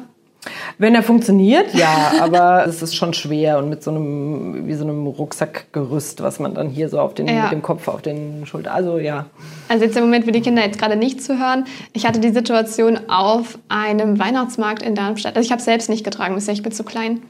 [0.79, 4.83] Wenn er funktioniert, ja, aber es ist schon schwer und mit so einem, wie so
[4.83, 7.43] einem Rucksackgerüst, was man dann hier so auf den, ja.
[7.43, 9.27] mit dem Kopf auf den Schultern, also ja.
[9.69, 11.65] Also jetzt im Moment für die Kinder jetzt gerade nicht zu hören.
[11.93, 15.35] Ich hatte die Situation auf einem Weihnachtsmarkt in Darmstadt.
[15.35, 17.21] Also ich habe es selbst nicht getragen, bisher, ich bin zu klein.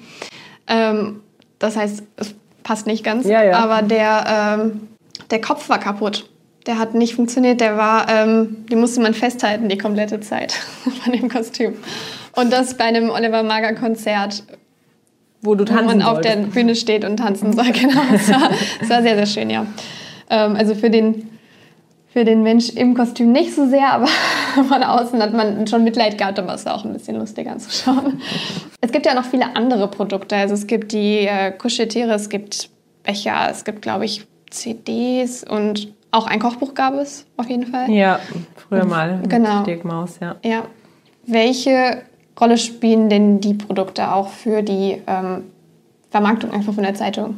[0.68, 1.20] Ähm,
[1.60, 3.28] das heißt, es passt nicht ganz.
[3.28, 3.60] Ja, ja.
[3.60, 4.88] Aber der, ähm,
[5.30, 6.30] der Kopf war kaputt.
[6.68, 7.60] Der hat nicht funktioniert.
[7.60, 10.54] Der war, ähm, die musste man festhalten die komplette Zeit
[11.04, 11.74] von dem Kostüm.
[12.36, 14.44] Und das bei einem Oliver Mager Konzert,
[15.42, 17.66] wo du tanzen wo man auf der Bühne steht und tanzen soll.
[17.72, 18.02] Genau.
[18.12, 18.50] Das war,
[18.90, 19.66] war sehr, sehr schön, ja.
[20.30, 21.28] Ähm, also für den
[22.14, 24.08] für den Mensch im Kostüm nicht so sehr, aber
[24.68, 28.22] von außen hat man schon Mitleid gehabt, aber es war auch ein bisschen lustig anzuschauen.
[28.84, 30.36] Es gibt ja noch viele andere Produkte.
[30.36, 32.72] Also es gibt die äh, Kuscheltiere, es gibt
[33.04, 37.92] Becher, es gibt, glaube ich, CDs und auch ein Kochbuch gab es auf jeden Fall.
[37.92, 38.20] Ja,
[38.56, 39.22] früher mal.
[39.28, 39.62] Genau.
[39.62, 40.36] Stegmaus, ja.
[40.44, 40.64] ja.
[41.28, 42.02] Welche
[42.40, 45.46] Rolle spielen denn die Produkte auch für die ähm,
[46.10, 47.38] Vermarktung einfach von der Zeitung?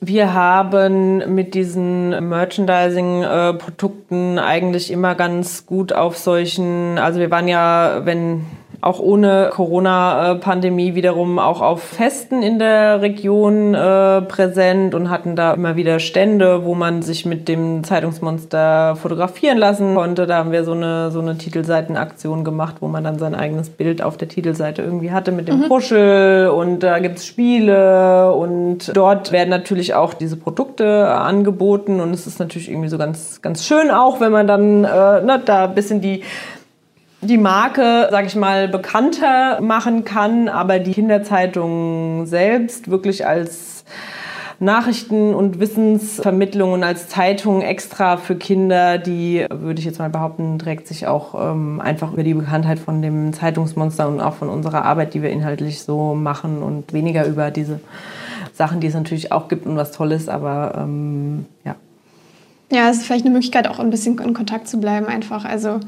[0.00, 8.02] Wir haben mit diesen Merchandising-Produkten eigentlich immer ganz gut auf solchen, also wir waren ja,
[8.04, 8.46] wenn
[8.80, 15.54] auch ohne Corona-Pandemie wiederum auch auf Festen in der Region äh, präsent und hatten da
[15.54, 20.28] immer wieder Stände, wo man sich mit dem Zeitungsmonster fotografieren lassen konnte.
[20.28, 24.00] Da haben wir so eine, so eine Titelseitenaktion gemacht, wo man dann sein eigenes Bild
[24.00, 25.68] auf der Titelseite irgendwie hatte mit dem mhm.
[25.68, 32.28] Puschel und da gibt's Spiele und dort werden natürlich auch diese Produkte angeboten und es
[32.28, 35.74] ist natürlich irgendwie so ganz, ganz schön auch, wenn man dann äh, ne, da ein
[35.74, 36.22] bisschen die
[37.20, 43.84] die Marke, sag ich mal, bekannter machen kann, aber die Kinderzeitung selbst wirklich als
[44.60, 50.58] Nachrichten- und Wissensvermittlung und als Zeitung extra für Kinder, die, würde ich jetzt mal behaupten,
[50.58, 54.84] trägt sich auch ähm, einfach über die Bekanntheit von dem Zeitungsmonster und auch von unserer
[54.84, 57.80] Arbeit, die wir inhaltlich so machen und weniger über diese
[58.52, 61.76] Sachen, die es natürlich auch gibt und was Tolles, aber ähm, ja.
[62.70, 65.46] Ja, es ist vielleicht eine Möglichkeit, auch ein bisschen in Kontakt zu bleiben, einfach.
[65.46, 65.80] Also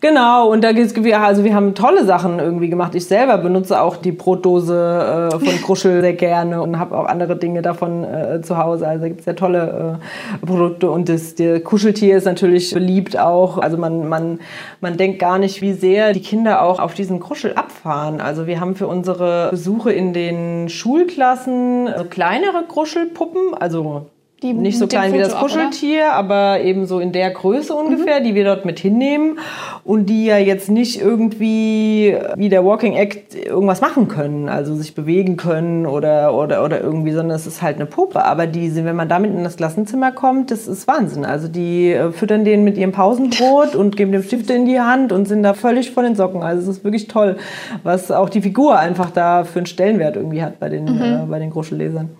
[0.00, 2.94] Genau, und da geht's, also wir haben tolle Sachen irgendwie gemacht.
[2.94, 7.36] Ich selber benutze auch die Brotdose äh, von Kruschel sehr gerne und habe auch andere
[7.36, 8.86] Dinge davon äh, zu Hause.
[8.86, 9.98] Also gibt es sehr tolle
[10.42, 13.56] äh, Produkte und das der Kuscheltier ist natürlich beliebt auch.
[13.56, 14.40] Also man, man,
[14.80, 18.20] man denkt gar nicht, wie sehr die Kinder auch auf diesen Kruschel abfahren.
[18.20, 24.06] Also wir haben für unsere Besuche in den Schulklassen so kleinere Kruschelpuppen, also
[24.42, 28.20] die nicht so klein wie das Kuscheltier, auch, aber eben so in der Größe ungefähr,
[28.20, 28.24] mhm.
[28.24, 29.38] die wir dort mit hinnehmen
[29.82, 34.94] und die ja jetzt nicht irgendwie wie der Walking Act irgendwas machen können, also sich
[34.94, 38.26] bewegen können oder, oder, oder irgendwie, sondern es ist halt eine Puppe.
[38.26, 41.24] Aber die sind, wenn man damit in das Klassenzimmer kommt, das ist Wahnsinn.
[41.24, 45.12] Also die äh, füttern den mit ihrem Pausenbrot und geben dem Stifte in die Hand
[45.12, 46.42] und sind da völlig von den Socken.
[46.42, 47.38] Also es ist wirklich toll,
[47.84, 51.00] was auch die Figur einfach da für einen Stellenwert irgendwie hat bei den, mhm.
[51.00, 52.10] äh, bei den Gruschellesern.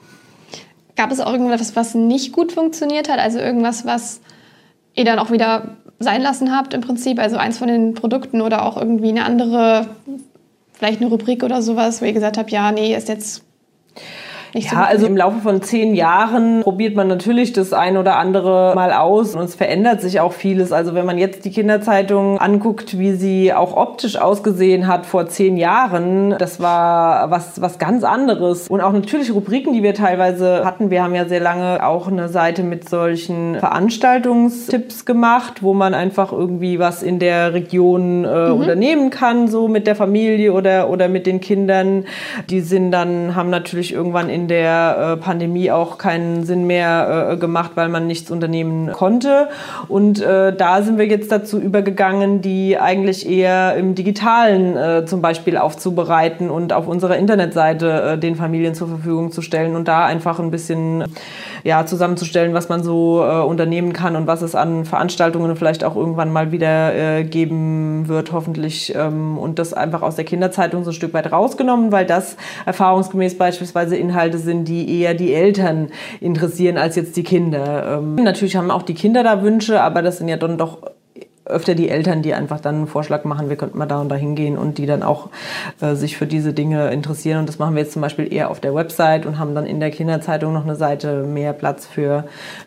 [0.97, 3.19] Gab es auch irgendwas, was nicht gut funktioniert hat?
[3.19, 4.21] Also irgendwas, was
[4.95, 7.19] ihr dann auch wieder sein lassen habt im Prinzip?
[7.19, 9.89] Also eins von den Produkten oder auch irgendwie eine andere,
[10.73, 13.45] vielleicht eine Rubrik oder sowas, wo ihr gesagt habt, ja, nee, ist jetzt
[14.57, 18.17] nicht ja, so also im Laufe von zehn Jahren probiert man natürlich das ein oder
[18.17, 20.73] andere mal aus und es verändert sich auch vieles.
[20.73, 25.59] Also wenn man jetzt die Kinderzeitung anguckt, wie sie auch optisch ausgesehen hat vor zehn
[25.59, 28.69] Jahren, das war was, was ganz anderes.
[28.69, 30.91] Und auch natürlich Rubriken, die wir teilweise hatten.
[30.91, 36.33] Wir haben ja sehr lange auch eine Seite mit solchen Veranstaltungstipps gemacht, wo man einfach
[36.33, 38.55] irgendwie was in der Region äh, mhm.
[38.55, 42.07] unternehmen kann, so mit der Familie oder, oder mit den Kindern.
[42.49, 47.37] Die sind dann, haben natürlich irgendwann in der äh, Pandemie auch keinen Sinn mehr äh,
[47.37, 49.49] gemacht, weil man nichts unternehmen konnte.
[49.89, 55.23] Und äh, da sind wir jetzt dazu übergegangen, die eigentlich eher im Digitalen äh, zum
[55.23, 60.05] Beispiel aufzubereiten und auf unserer Internetseite äh, den Familien zur Verfügung zu stellen und da
[60.05, 61.05] einfach ein bisschen
[61.67, 65.97] ja, zusammenzustellen, was man so äh, unternehmen kann und was es an Veranstaltungen vielleicht auch
[65.97, 68.95] irgendwann mal wieder äh, geben wird, hoffentlich.
[68.95, 73.37] Ähm, und das einfach aus der Kinderzeitung so ein Stück weit rausgenommen, weil das erfahrungsgemäß
[73.37, 75.89] beispielsweise Inhalte sind, die eher die Eltern
[76.21, 77.99] interessieren als jetzt die Kinder.
[77.99, 80.79] Ähm, natürlich haben auch die Kinder da Wünsche, aber das sind ja dann doch
[81.47, 84.17] öfter die Eltern, die einfach dann einen Vorschlag machen, wir könnten mal da und da
[84.17, 85.31] hingehen und die dann auch
[85.81, 87.41] äh, sich für diese Dinge interessieren.
[87.41, 89.81] Und das machen wir jetzt zum Beispiel eher auf der Website und haben dann in
[89.81, 92.25] der Kinderzeitung noch eine Seite mehr Platz für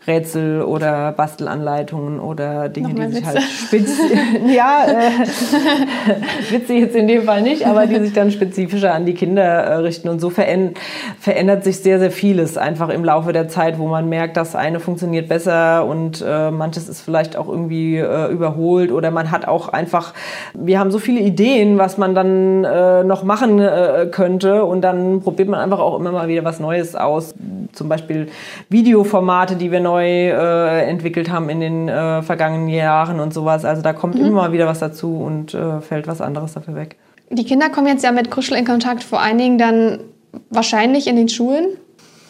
[0.07, 4.17] Rätsel oder Bastelanleitungen oder Dinge, die sich halt speziell,
[4.55, 9.13] ja, äh, witzig jetzt in dem Fall nicht, aber die sich dann spezifischer an die
[9.13, 10.09] Kinder äh, richten.
[10.09, 14.37] Und so verändert sich sehr, sehr vieles einfach im Laufe der Zeit, wo man merkt,
[14.37, 19.11] das eine funktioniert besser und äh, manches ist vielleicht auch irgendwie äh, überholt wiederholt oder
[19.11, 20.13] man hat auch einfach,
[20.53, 25.21] wir haben so viele Ideen, was man dann äh, noch machen äh, könnte und dann
[25.21, 27.33] probiert man einfach auch immer mal wieder was Neues aus.
[27.73, 28.27] Zum Beispiel
[28.69, 33.65] Videoformate, die wir neu äh, entwickelt haben in den äh, vergangenen Jahren und sowas.
[33.65, 34.25] Also da kommt mhm.
[34.25, 36.97] immer mal wieder was dazu und äh, fällt was anderes dafür weg.
[37.31, 39.99] Die Kinder kommen jetzt ja mit Kuschel in Kontakt, vor allen Dingen dann
[40.49, 41.65] wahrscheinlich in den Schulen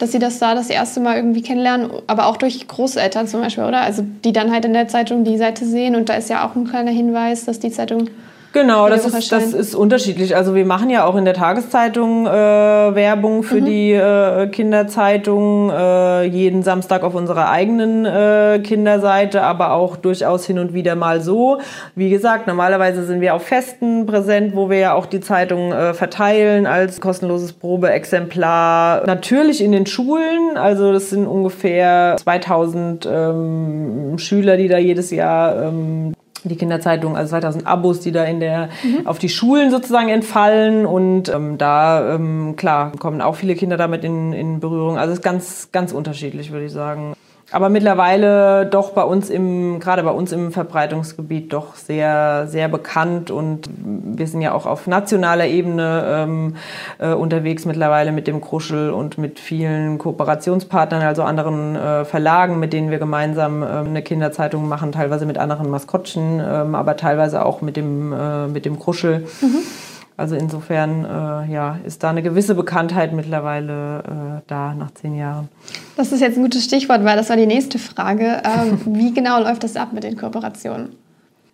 [0.00, 3.64] dass sie das da das erste Mal irgendwie kennenlernen, aber auch durch Großeltern zum Beispiel,
[3.64, 3.82] oder?
[3.82, 6.56] Also die dann halt in der Zeitung die Seite sehen und da ist ja auch
[6.56, 8.08] ein kleiner Hinweis, dass die Zeitung
[8.52, 10.34] Genau, das ist, das ist unterschiedlich.
[10.34, 13.64] Also wir machen ja auch in der Tageszeitung äh, Werbung für mhm.
[13.64, 20.58] die äh, Kinderzeitung, äh, jeden Samstag auf unserer eigenen äh, Kinderseite, aber auch durchaus hin
[20.58, 21.60] und wieder mal so.
[21.94, 25.94] Wie gesagt, normalerweise sind wir auf Festen präsent, wo wir ja auch die Zeitung äh,
[25.94, 29.06] verteilen als kostenloses Probeexemplar.
[29.06, 35.66] Natürlich in den Schulen, also das sind ungefähr 2000 ähm, Schüler, die da jedes Jahr
[35.66, 39.06] ähm, die Kinderzeitung, also 2000 Abos, die da in der mhm.
[39.06, 44.04] auf die Schulen sozusagen entfallen und ähm, da ähm, klar kommen auch viele Kinder damit
[44.04, 44.98] in, in Berührung.
[44.98, 47.14] Also es ist ganz ganz unterschiedlich, würde ich sagen
[47.52, 53.30] aber mittlerweile doch bei uns im, gerade bei uns im Verbreitungsgebiet doch sehr, sehr bekannt
[53.30, 56.56] und wir sind ja auch auf nationaler Ebene ähm,
[56.98, 62.72] äh, unterwegs mittlerweile mit dem Kruschel und mit vielen Kooperationspartnern, also anderen äh, Verlagen, mit
[62.72, 67.62] denen wir gemeinsam äh, eine Kinderzeitung machen, teilweise mit anderen Maskottchen, ähm, aber teilweise auch
[67.62, 69.26] mit dem, äh, mit dem Kruschel.
[69.40, 69.89] Mhm.
[70.20, 75.48] Also insofern äh, ja, ist da eine gewisse Bekanntheit mittlerweile äh, da nach zehn Jahren.
[75.96, 78.42] Das ist jetzt ein gutes Stichwort, weil das war die nächste Frage.
[78.44, 80.94] Ähm, wie genau läuft das ab mit den Kooperationen?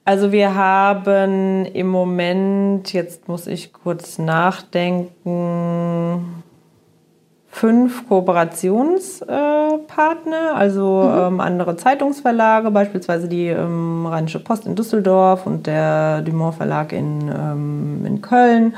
[0.05, 6.43] Also wir haben im Moment, jetzt muss ich kurz nachdenken,
[7.57, 11.19] fünf Kooperationspartner, also mhm.
[11.19, 17.33] ähm, andere Zeitungsverlage, beispielsweise die ähm, Rheinische Post in Düsseldorf und der Dumont Verlag in,
[17.35, 18.75] ähm, in Köln,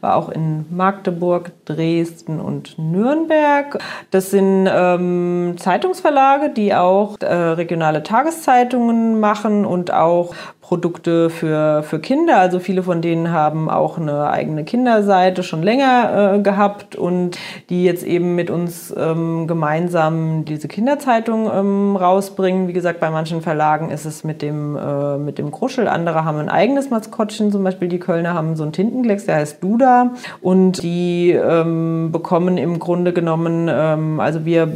[0.00, 3.78] aber auch in Magdeburg, Dresden und Nürnberg.
[4.10, 10.34] Das sind ähm, Zeitungsverlage, die auch äh, regionale Tageszeitungen machen und auch
[10.66, 12.38] Produkte für, für Kinder.
[12.38, 17.84] Also viele von denen haben auch eine eigene Kinderseite schon länger äh, gehabt und die
[17.84, 22.66] jetzt eben mit uns ähm, gemeinsam diese Kinderzeitung ähm, rausbringen.
[22.66, 25.86] Wie gesagt, bei manchen Verlagen ist es mit dem, äh, mit dem Kruschel.
[25.86, 27.52] Andere haben ein eigenes Maskottchen.
[27.52, 30.12] Zum Beispiel die Kölner haben so einen Tintenklecks, der heißt Duda.
[30.40, 34.66] Und die ähm, bekommen im Grunde genommen, ähm, also wir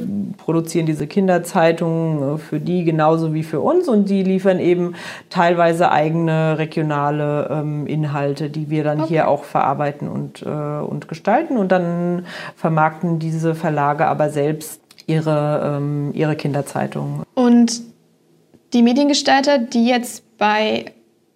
[0.48, 4.94] produzieren diese Kinderzeitung äh, für die genauso wie für uns und die liefern eben
[5.28, 9.08] teilweise eigene regionale ähm, Inhalte, die wir dann okay.
[9.08, 11.58] hier auch verarbeiten und, äh, und gestalten.
[11.58, 12.24] Und dann
[12.56, 17.24] vermarkten diese Verlage aber selbst ihre, ähm, ihre Kinderzeitung.
[17.34, 17.82] Und
[18.72, 20.86] die Mediengestalter, die jetzt bei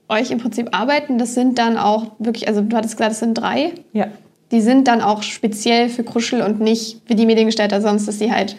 [0.08, 3.34] euch im Prinzip arbeiten, das sind dann auch wirklich, also du hattest gesagt, es sind
[3.34, 3.72] drei.
[3.92, 4.06] Ja.
[4.52, 8.32] Die sind dann auch speziell für Kruschel und nicht wie die Mediengestalter sonst, dass sie
[8.32, 8.56] halt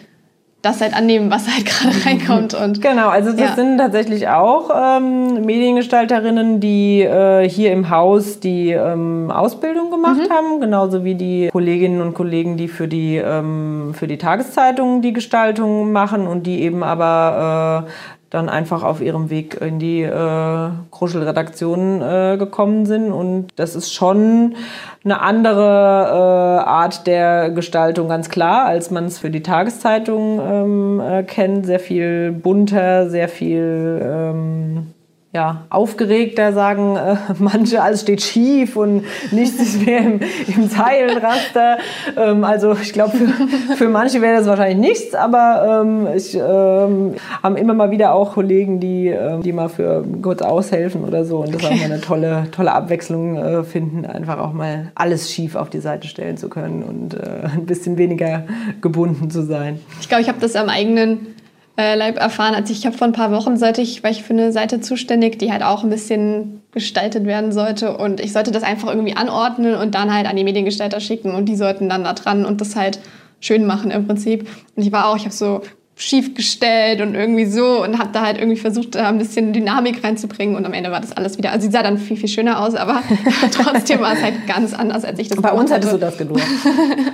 [0.64, 2.54] das halt annehmen, was halt gerade reinkommt.
[2.54, 3.54] Und, genau, also das ja.
[3.54, 10.32] sind tatsächlich auch ähm, Mediengestalterinnen, die äh, hier im Haus die ähm, Ausbildung gemacht mhm.
[10.32, 15.12] haben, genauso wie die Kolleginnen und Kollegen, die für die, ähm, für die Tageszeitung die
[15.12, 17.90] Gestaltung machen und die eben aber äh,
[18.30, 23.12] dann einfach auf ihrem Weg in die äh, Kruschel-Redaktion äh, gekommen sind.
[23.12, 24.56] Und das ist schon
[25.04, 31.00] eine andere äh, Art der Gestaltung, ganz klar, als man es für die Tageszeitung ähm,
[31.00, 31.66] äh, kennt.
[31.66, 34.93] Sehr viel bunter, sehr viel ähm,
[35.34, 41.78] ja, aufgeregter sagen äh, manche, alles steht schief und nichts ist mehr im, im Zeilenraster.
[42.16, 47.14] Ähm, also ich glaube, für, für manche wäre das wahrscheinlich nichts, aber ähm, ich ähm,
[47.42, 51.38] haben immer mal wieder auch Kollegen, die, ähm, die mal für kurz aushelfen oder so
[51.38, 51.78] und das okay.
[51.78, 56.06] mal eine tolle, tolle Abwechslung äh, finden, einfach auch mal alles schief auf die Seite
[56.06, 58.44] stellen zu können und äh, ein bisschen weniger
[58.80, 59.80] gebunden zu sein.
[60.00, 61.34] Ich glaube, ich habe das am eigenen
[61.76, 62.54] äh, Leib erfahren.
[62.54, 65.38] Also ich habe vor ein paar Wochen sollte ich, war ich für eine Seite zuständig,
[65.38, 67.96] die halt auch ein bisschen gestaltet werden sollte.
[67.96, 71.46] Und ich sollte das einfach irgendwie anordnen und dann halt an die Mediengestalter schicken und
[71.46, 73.00] die sollten dann da dran und das halt
[73.40, 74.48] schön machen im Prinzip.
[74.76, 75.62] Und ich war auch, ich habe so
[75.96, 80.02] schief gestellt und irgendwie so und habe da halt irgendwie versucht, da ein bisschen Dynamik
[80.02, 82.60] reinzubringen und am Ende war das alles wieder, also sie sah dann viel, viel schöner
[82.60, 83.00] aus, aber
[83.52, 86.44] trotzdem war es halt ganz anders, als ich das Bei uns hättest du das gedurcht.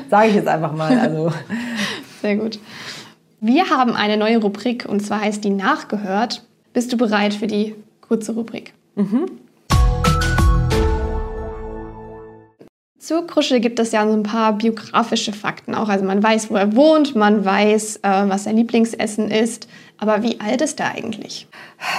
[0.09, 0.99] Sage ich jetzt einfach mal.
[0.99, 1.31] Also.
[2.23, 2.59] Sehr gut.
[3.43, 6.45] Wir haben eine neue Rubrik und zwar heißt die Nachgehört.
[6.75, 8.75] Bist du bereit für die kurze Rubrik?
[8.97, 9.31] Mhm.
[12.99, 15.89] Zu Kruschel gibt es ja so ein paar biografische Fakten auch.
[15.89, 19.69] Also man weiß, wo er wohnt, man weiß, äh, was sein Lieblingsessen ist.
[20.03, 21.47] Aber wie alt ist er eigentlich?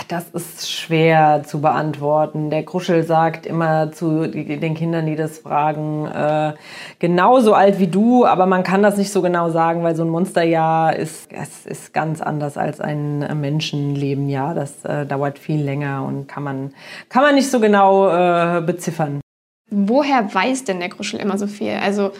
[0.07, 2.49] Das ist schwer zu beantworten.
[2.49, 6.53] Der Kruschel sagt immer zu den Kindern, die das fragen, äh,
[6.97, 10.09] genauso alt wie du, aber man kann das nicht so genau sagen, weil so ein
[10.09, 14.29] Monsterjahr ist, es ist ganz anders als ein Menschenleben.
[14.29, 16.73] Ja, das äh, dauert viel länger und kann man,
[17.07, 19.21] kann man nicht so genau äh, beziffern.
[19.69, 21.73] Woher weiß denn der Kruschel immer so viel?
[21.73, 22.11] Also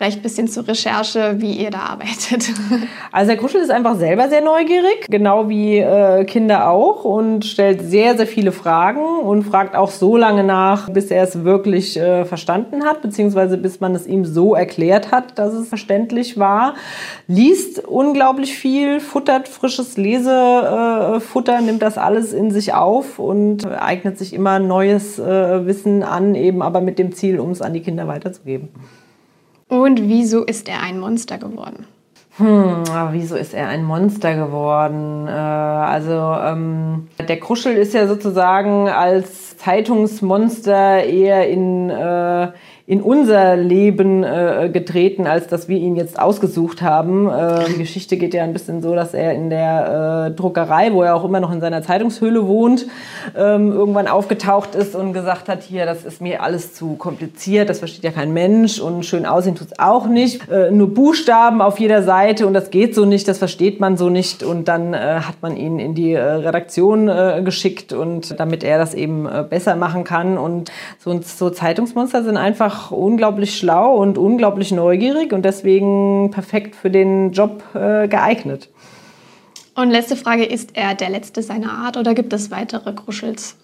[0.00, 2.50] Vielleicht ein bisschen zur Recherche, wie ihr da arbeitet.
[3.12, 7.82] Also der Kuschel ist einfach selber sehr neugierig, genau wie äh, Kinder auch und stellt
[7.82, 12.24] sehr, sehr viele Fragen und fragt auch so lange nach, bis er es wirklich äh,
[12.24, 16.74] verstanden hat, beziehungsweise bis man es ihm so erklärt hat, dass es verständlich war.
[17.26, 24.16] Liest unglaublich viel, futtert frisches Lesefutter, äh, nimmt das alles in sich auf und eignet
[24.18, 27.80] sich immer neues äh, Wissen an, eben aber mit dem Ziel, um es an die
[27.80, 28.68] Kinder weiterzugeben.
[29.70, 31.86] Und wieso ist er ein Monster geworden?
[32.36, 35.26] Hm, wieso ist er ein Monster geworden?
[35.28, 42.48] Äh, also ähm, der Kruschel ist ja sozusagen als Zeitungsmonster eher in äh,
[42.90, 47.28] in unser Leben äh, getreten, als dass wir ihn jetzt ausgesucht haben.
[47.30, 51.04] Äh, die Geschichte geht ja ein bisschen so, dass er in der äh, Druckerei, wo
[51.04, 52.86] er auch immer noch in seiner Zeitungshöhle wohnt,
[53.38, 57.78] ähm, irgendwann aufgetaucht ist und gesagt hat, hier, das ist mir alles zu kompliziert, das
[57.78, 60.50] versteht ja kein Mensch und schön aussehen tut es auch nicht.
[60.50, 64.10] Äh, nur Buchstaben auf jeder Seite und das geht so nicht, das versteht man so
[64.10, 64.42] nicht.
[64.42, 67.06] Und dann äh, hat man ihn in die äh, Redaktion
[67.44, 70.38] geschickt und damit er das eben besser machen kann.
[70.38, 76.74] Und so, so Zeitungsmonster sind einfach einfach unglaublich schlau und unglaublich neugierig und deswegen perfekt
[76.74, 78.68] für den Job äh, geeignet.
[79.74, 83.56] Und letzte Frage, ist er der letzte seiner Art oder gibt es weitere Kruschels?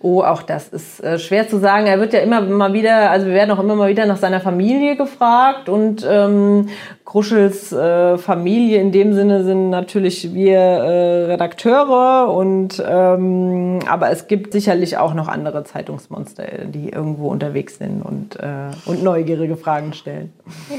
[0.00, 1.86] Oh, auch das ist äh, schwer zu sagen.
[1.86, 4.40] Er wird ja immer mal wieder, also wir werden auch immer mal wieder nach seiner
[4.40, 6.68] Familie gefragt und ähm,
[7.04, 14.28] Kruschels äh, Familie in dem Sinne sind natürlich wir äh, Redakteure und ähm, aber es
[14.28, 19.92] gibt sicherlich auch noch andere Zeitungsmonster, die irgendwo unterwegs sind und, äh, und neugierige Fragen
[19.92, 20.32] stellen.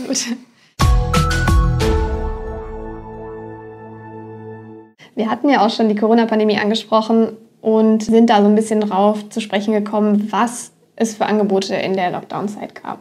[0.07, 0.25] Gut.
[5.15, 9.29] Wir hatten ja auch schon die Corona-Pandemie angesprochen und sind da so ein bisschen drauf
[9.29, 12.99] zu sprechen gekommen, was es für Angebote in der Lockdown-Zeit gab.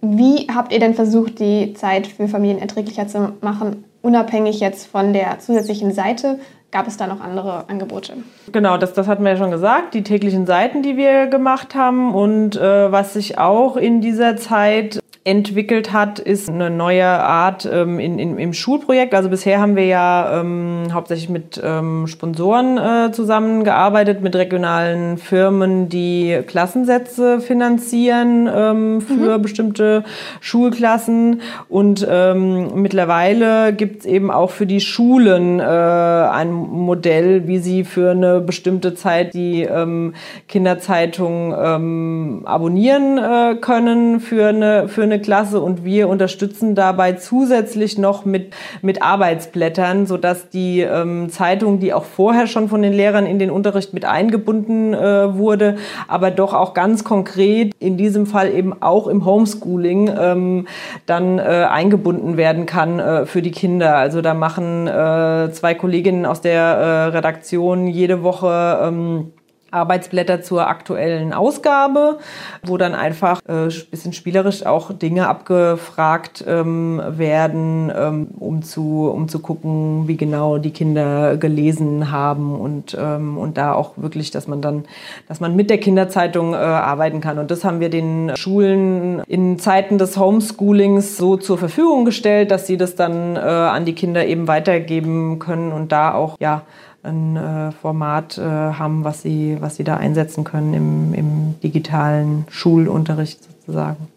[0.00, 5.12] Wie habt ihr denn versucht, die Zeit für Familien erträglicher zu machen, unabhängig jetzt von
[5.12, 6.38] der zusätzlichen Seite?
[6.70, 8.14] Gab es da noch andere Angebote?
[8.50, 12.12] Genau, das, das hatten wir ja schon gesagt, die täglichen Seiten, die wir gemacht haben
[12.12, 17.98] und äh, was sich auch in dieser Zeit entwickelt hat, ist eine neue Art ähm,
[17.98, 19.14] in, in, im Schulprojekt.
[19.14, 25.88] Also bisher haben wir ja ähm, hauptsächlich mit ähm, Sponsoren äh, zusammengearbeitet, mit regionalen Firmen,
[25.88, 29.42] die Klassensätze finanzieren ähm, für mhm.
[29.42, 30.04] bestimmte
[30.40, 31.40] Schulklassen.
[31.70, 37.84] Und ähm, mittlerweile gibt es eben auch für die Schulen äh, ein Modell, wie sie
[37.84, 40.12] für eine bestimmte Zeit die ähm,
[40.48, 47.12] Kinderzeitung ähm, abonnieren äh, können für eine, für eine eine Klasse und wir unterstützen dabei
[47.12, 48.52] zusätzlich noch mit,
[48.82, 53.50] mit Arbeitsblättern, sodass die ähm, Zeitung, die auch vorher schon von den Lehrern in den
[53.50, 55.76] Unterricht mit eingebunden äh, wurde,
[56.08, 60.66] aber doch auch ganz konkret in diesem Fall eben auch im Homeschooling ähm,
[61.06, 63.96] dann äh, eingebunden werden kann äh, für die Kinder.
[63.96, 69.32] Also da machen äh, zwei Kolleginnen aus der äh, Redaktion jede Woche ähm,
[69.74, 72.18] Arbeitsblätter zur aktuellen Ausgabe,
[72.62, 79.28] wo dann einfach äh, bisschen spielerisch auch Dinge abgefragt ähm, werden, ähm, um, zu, um
[79.28, 84.48] zu gucken, wie genau die Kinder gelesen haben und, ähm, und da auch wirklich, dass
[84.48, 84.84] man dann,
[85.28, 87.38] dass man mit der Kinderzeitung äh, arbeiten kann.
[87.38, 92.66] Und das haben wir den Schulen in Zeiten des Homeschoolings so zur Verfügung gestellt, dass
[92.66, 96.62] sie das dann äh, an die Kinder eben weitergeben können und da auch ja
[97.04, 102.46] ein äh, Format äh, haben, was sie, was sie da einsetzen können im, im digitalen
[102.50, 104.08] Schulunterricht sozusagen.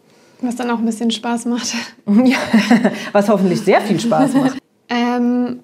[0.42, 1.74] Was dann auch ein bisschen Spaß macht.
[2.06, 2.38] ja,
[3.12, 4.58] was hoffentlich sehr viel Spaß macht.
[4.90, 5.60] ähm,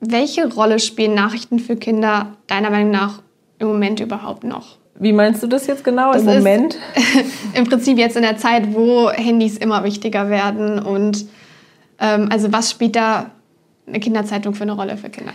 [0.00, 3.22] welche Rolle spielen Nachrichten für Kinder deiner Meinung nach
[3.58, 4.78] im Moment überhaupt noch?
[4.98, 6.76] Wie meinst du das jetzt genau das im Moment?
[7.54, 11.26] Im Prinzip jetzt in der Zeit, wo Handys immer wichtiger werden und
[11.98, 13.30] ähm, also was spielt da
[13.86, 15.32] eine Kinderzeitung für eine Rolle für Kinder?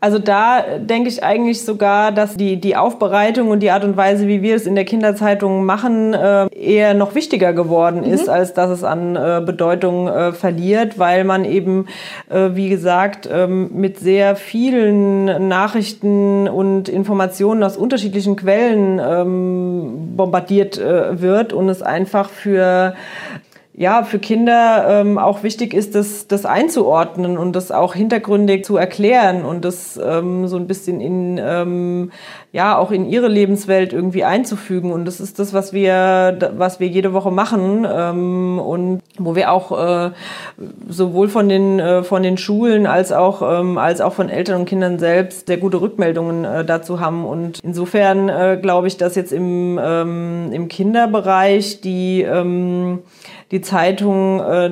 [0.00, 4.28] Also da denke ich eigentlich sogar, dass die, die Aufbereitung und die Art und Weise,
[4.28, 8.32] wie wir es in der Kinderzeitung machen, äh, eher noch wichtiger geworden ist, mhm.
[8.32, 11.86] als dass es an äh, Bedeutung äh, verliert, weil man eben,
[12.30, 20.78] äh, wie gesagt, ähm, mit sehr vielen Nachrichten und Informationen aus unterschiedlichen Quellen ähm, bombardiert
[20.78, 22.94] äh, wird und es einfach für
[23.78, 28.76] ja, für Kinder ähm, auch wichtig ist, das, das einzuordnen und das auch hintergründig zu
[28.76, 32.10] erklären und das ähm, so ein bisschen in, ähm,
[32.50, 34.90] ja, auch in ihre Lebenswelt irgendwie einzufügen.
[34.90, 39.52] Und das ist das, was wir, was wir jede Woche machen ähm, und wo wir
[39.52, 40.10] auch äh,
[40.88, 44.68] sowohl von den, äh, von den Schulen als auch, ähm, als auch von Eltern und
[44.68, 47.24] Kindern selbst sehr gute Rückmeldungen äh, dazu haben.
[47.24, 53.04] Und insofern äh, glaube ich, dass jetzt im, ähm, im Kinderbereich die, ähm,
[53.50, 54.70] die Zeitung äh,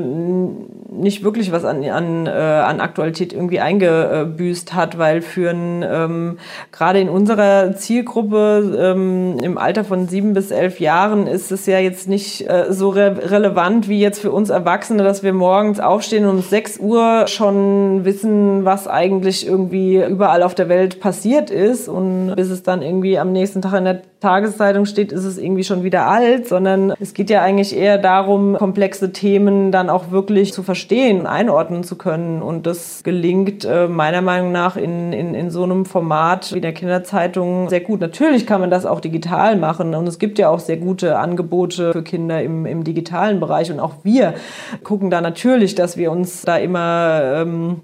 [0.91, 6.39] nicht wirklich was an, an, äh, an Aktualität irgendwie eingebüßt hat, weil für ein, ähm,
[6.73, 11.79] gerade in unserer Zielgruppe ähm, im Alter von sieben bis elf Jahren ist es ja
[11.79, 16.25] jetzt nicht äh, so re relevant wie jetzt für uns Erwachsene, dass wir morgens aufstehen
[16.25, 21.89] und um sechs Uhr schon wissen, was eigentlich irgendwie überall auf der Welt passiert ist
[21.89, 25.63] und bis es dann irgendwie am nächsten Tag in der Tageszeitung steht, ist es irgendwie
[25.63, 30.53] schon wieder alt, sondern es geht ja eigentlich eher darum, komplexe Themen dann auch wirklich
[30.53, 32.43] zu verstehen einordnen zu können.
[32.43, 36.73] Und das gelingt äh, meiner Meinung nach in, in, in so einem Format wie der
[36.73, 38.01] Kinderzeitung sehr gut.
[38.01, 41.93] Natürlich kann man das auch digital machen und es gibt ja auch sehr gute Angebote
[41.93, 43.71] für Kinder im, im digitalen Bereich.
[43.71, 44.35] Und auch wir
[44.83, 47.81] gucken da natürlich, dass wir uns da immer ähm,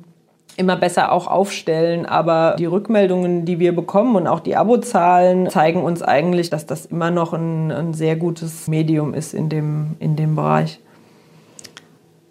[0.57, 2.07] immer besser auch aufstellen.
[2.07, 6.87] Aber die Rückmeldungen, die wir bekommen und auch die Abozahlen zeigen uns eigentlich, dass das
[6.87, 10.81] immer noch ein, ein sehr gutes Medium ist in dem, in dem Bereich.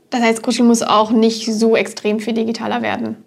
[0.10, 3.18] Das heißt, Kuschel muss auch nicht so extrem viel digitaler werden.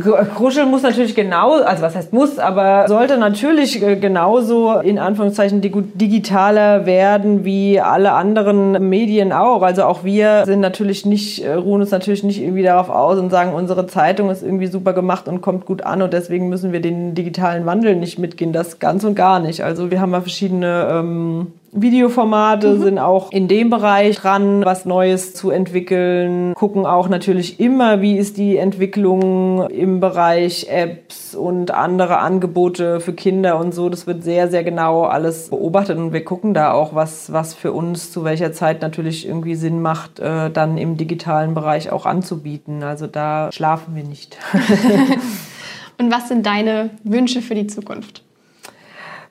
[0.00, 5.60] Kruschel muss natürlich genau, also was heißt muss, aber sollte natürlich äh, genauso in Anführungszeichen
[5.60, 9.60] digitaler werden wie alle anderen Medien auch.
[9.60, 13.28] Also auch wir sind natürlich nicht, äh, ruhen uns natürlich nicht irgendwie darauf aus und
[13.28, 16.80] sagen, unsere Zeitung ist irgendwie super gemacht und kommt gut an und deswegen müssen wir
[16.80, 18.54] den digitalen Wandel nicht mitgehen.
[18.54, 19.62] Das ganz und gar nicht.
[19.62, 22.82] Also wir haben ja verschiedene ähm, Videoformate mhm.
[22.82, 26.52] sind auch in dem Bereich dran, was Neues zu entwickeln.
[26.54, 33.14] Gucken auch natürlich immer, wie ist die Entwicklung im Bereich Apps und andere Angebote für
[33.14, 33.88] Kinder und so.
[33.88, 37.72] Das wird sehr, sehr genau alles beobachtet und wir gucken da auch, was, was für
[37.72, 42.82] uns zu welcher Zeit natürlich irgendwie Sinn macht, äh, dann im digitalen Bereich auch anzubieten.
[42.82, 44.36] Also da schlafen wir nicht.
[45.98, 48.22] und was sind deine Wünsche für die Zukunft?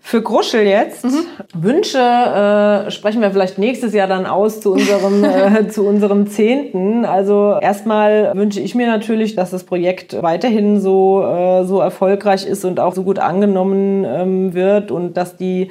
[0.03, 1.05] Für Gruschel jetzt.
[1.05, 1.25] Mhm.
[1.53, 7.05] Wünsche äh, sprechen wir vielleicht nächstes Jahr dann aus zu unserem, äh, zu unserem Zehnten.
[7.05, 12.65] Also erstmal wünsche ich mir natürlich, dass das Projekt weiterhin so, äh, so erfolgreich ist
[12.65, 15.69] und auch so gut angenommen ähm, wird und dass die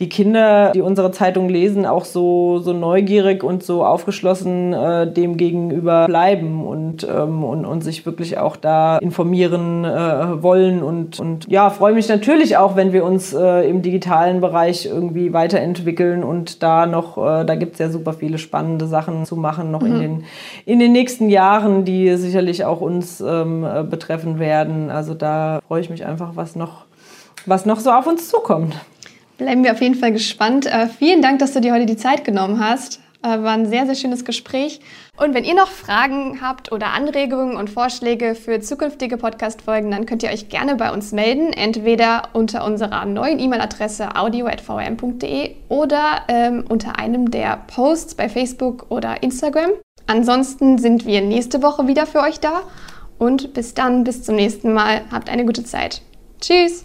[0.00, 5.36] die Kinder, die unsere Zeitung lesen, auch so, so neugierig und so aufgeschlossen äh, dem
[5.36, 10.82] gegenüber bleiben und, ähm, und, und sich wirklich auch da informieren äh, wollen.
[10.82, 15.32] Und, und ja, freue mich natürlich auch, wenn wir uns äh, im digitalen Bereich irgendwie
[15.32, 19.70] weiterentwickeln und da noch, äh, da gibt es ja super viele spannende Sachen zu machen,
[19.70, 19.94] noch mhm.
[19.94, 20.24] in, den,
[20.66, 24.90] in den nächsten Jahren, die sicherlich auch uns ähm, betreffen werden.
[24.90, 26.86] Also da freue ich mich einfach, was noch,
[27.46, 28.74] was noch so auf uns zukommt.
[29.38, 30.66] Bleiben wir auf jeden Fall gespannt.
[30.66, 33.00] Äh, vielen Dank, dass du dir heute die Zeit genommen hast.
[33.24, 34.80] Äh, war ein sehr, sehr schönes Gespräch.
[35.16, 40.22] Und wenn ihr noch Fragen habt oder Anregungen und Vorschläge für zukünftige Podcast-Folgen, dann könnt
[40.22, 41.52] ihr euch gerne bei uns melden.
[41.52, 49.22] Entweder unter unserer neuen E-Mail-Adresse audio.vm.de oder ähm, unter einem der Posts bei Facebook oder
[49.22, 49.70] Instagram.
[50.06, 52.60] Ansonsten sind wir nächste Woche wieder für euch da.
[53.18, 55.00] Und bis dann, bis zum nächsten Mal.
[55.10, 56.02] Habt eine gute Zeit.
[56.40, 56.84] Tschüss!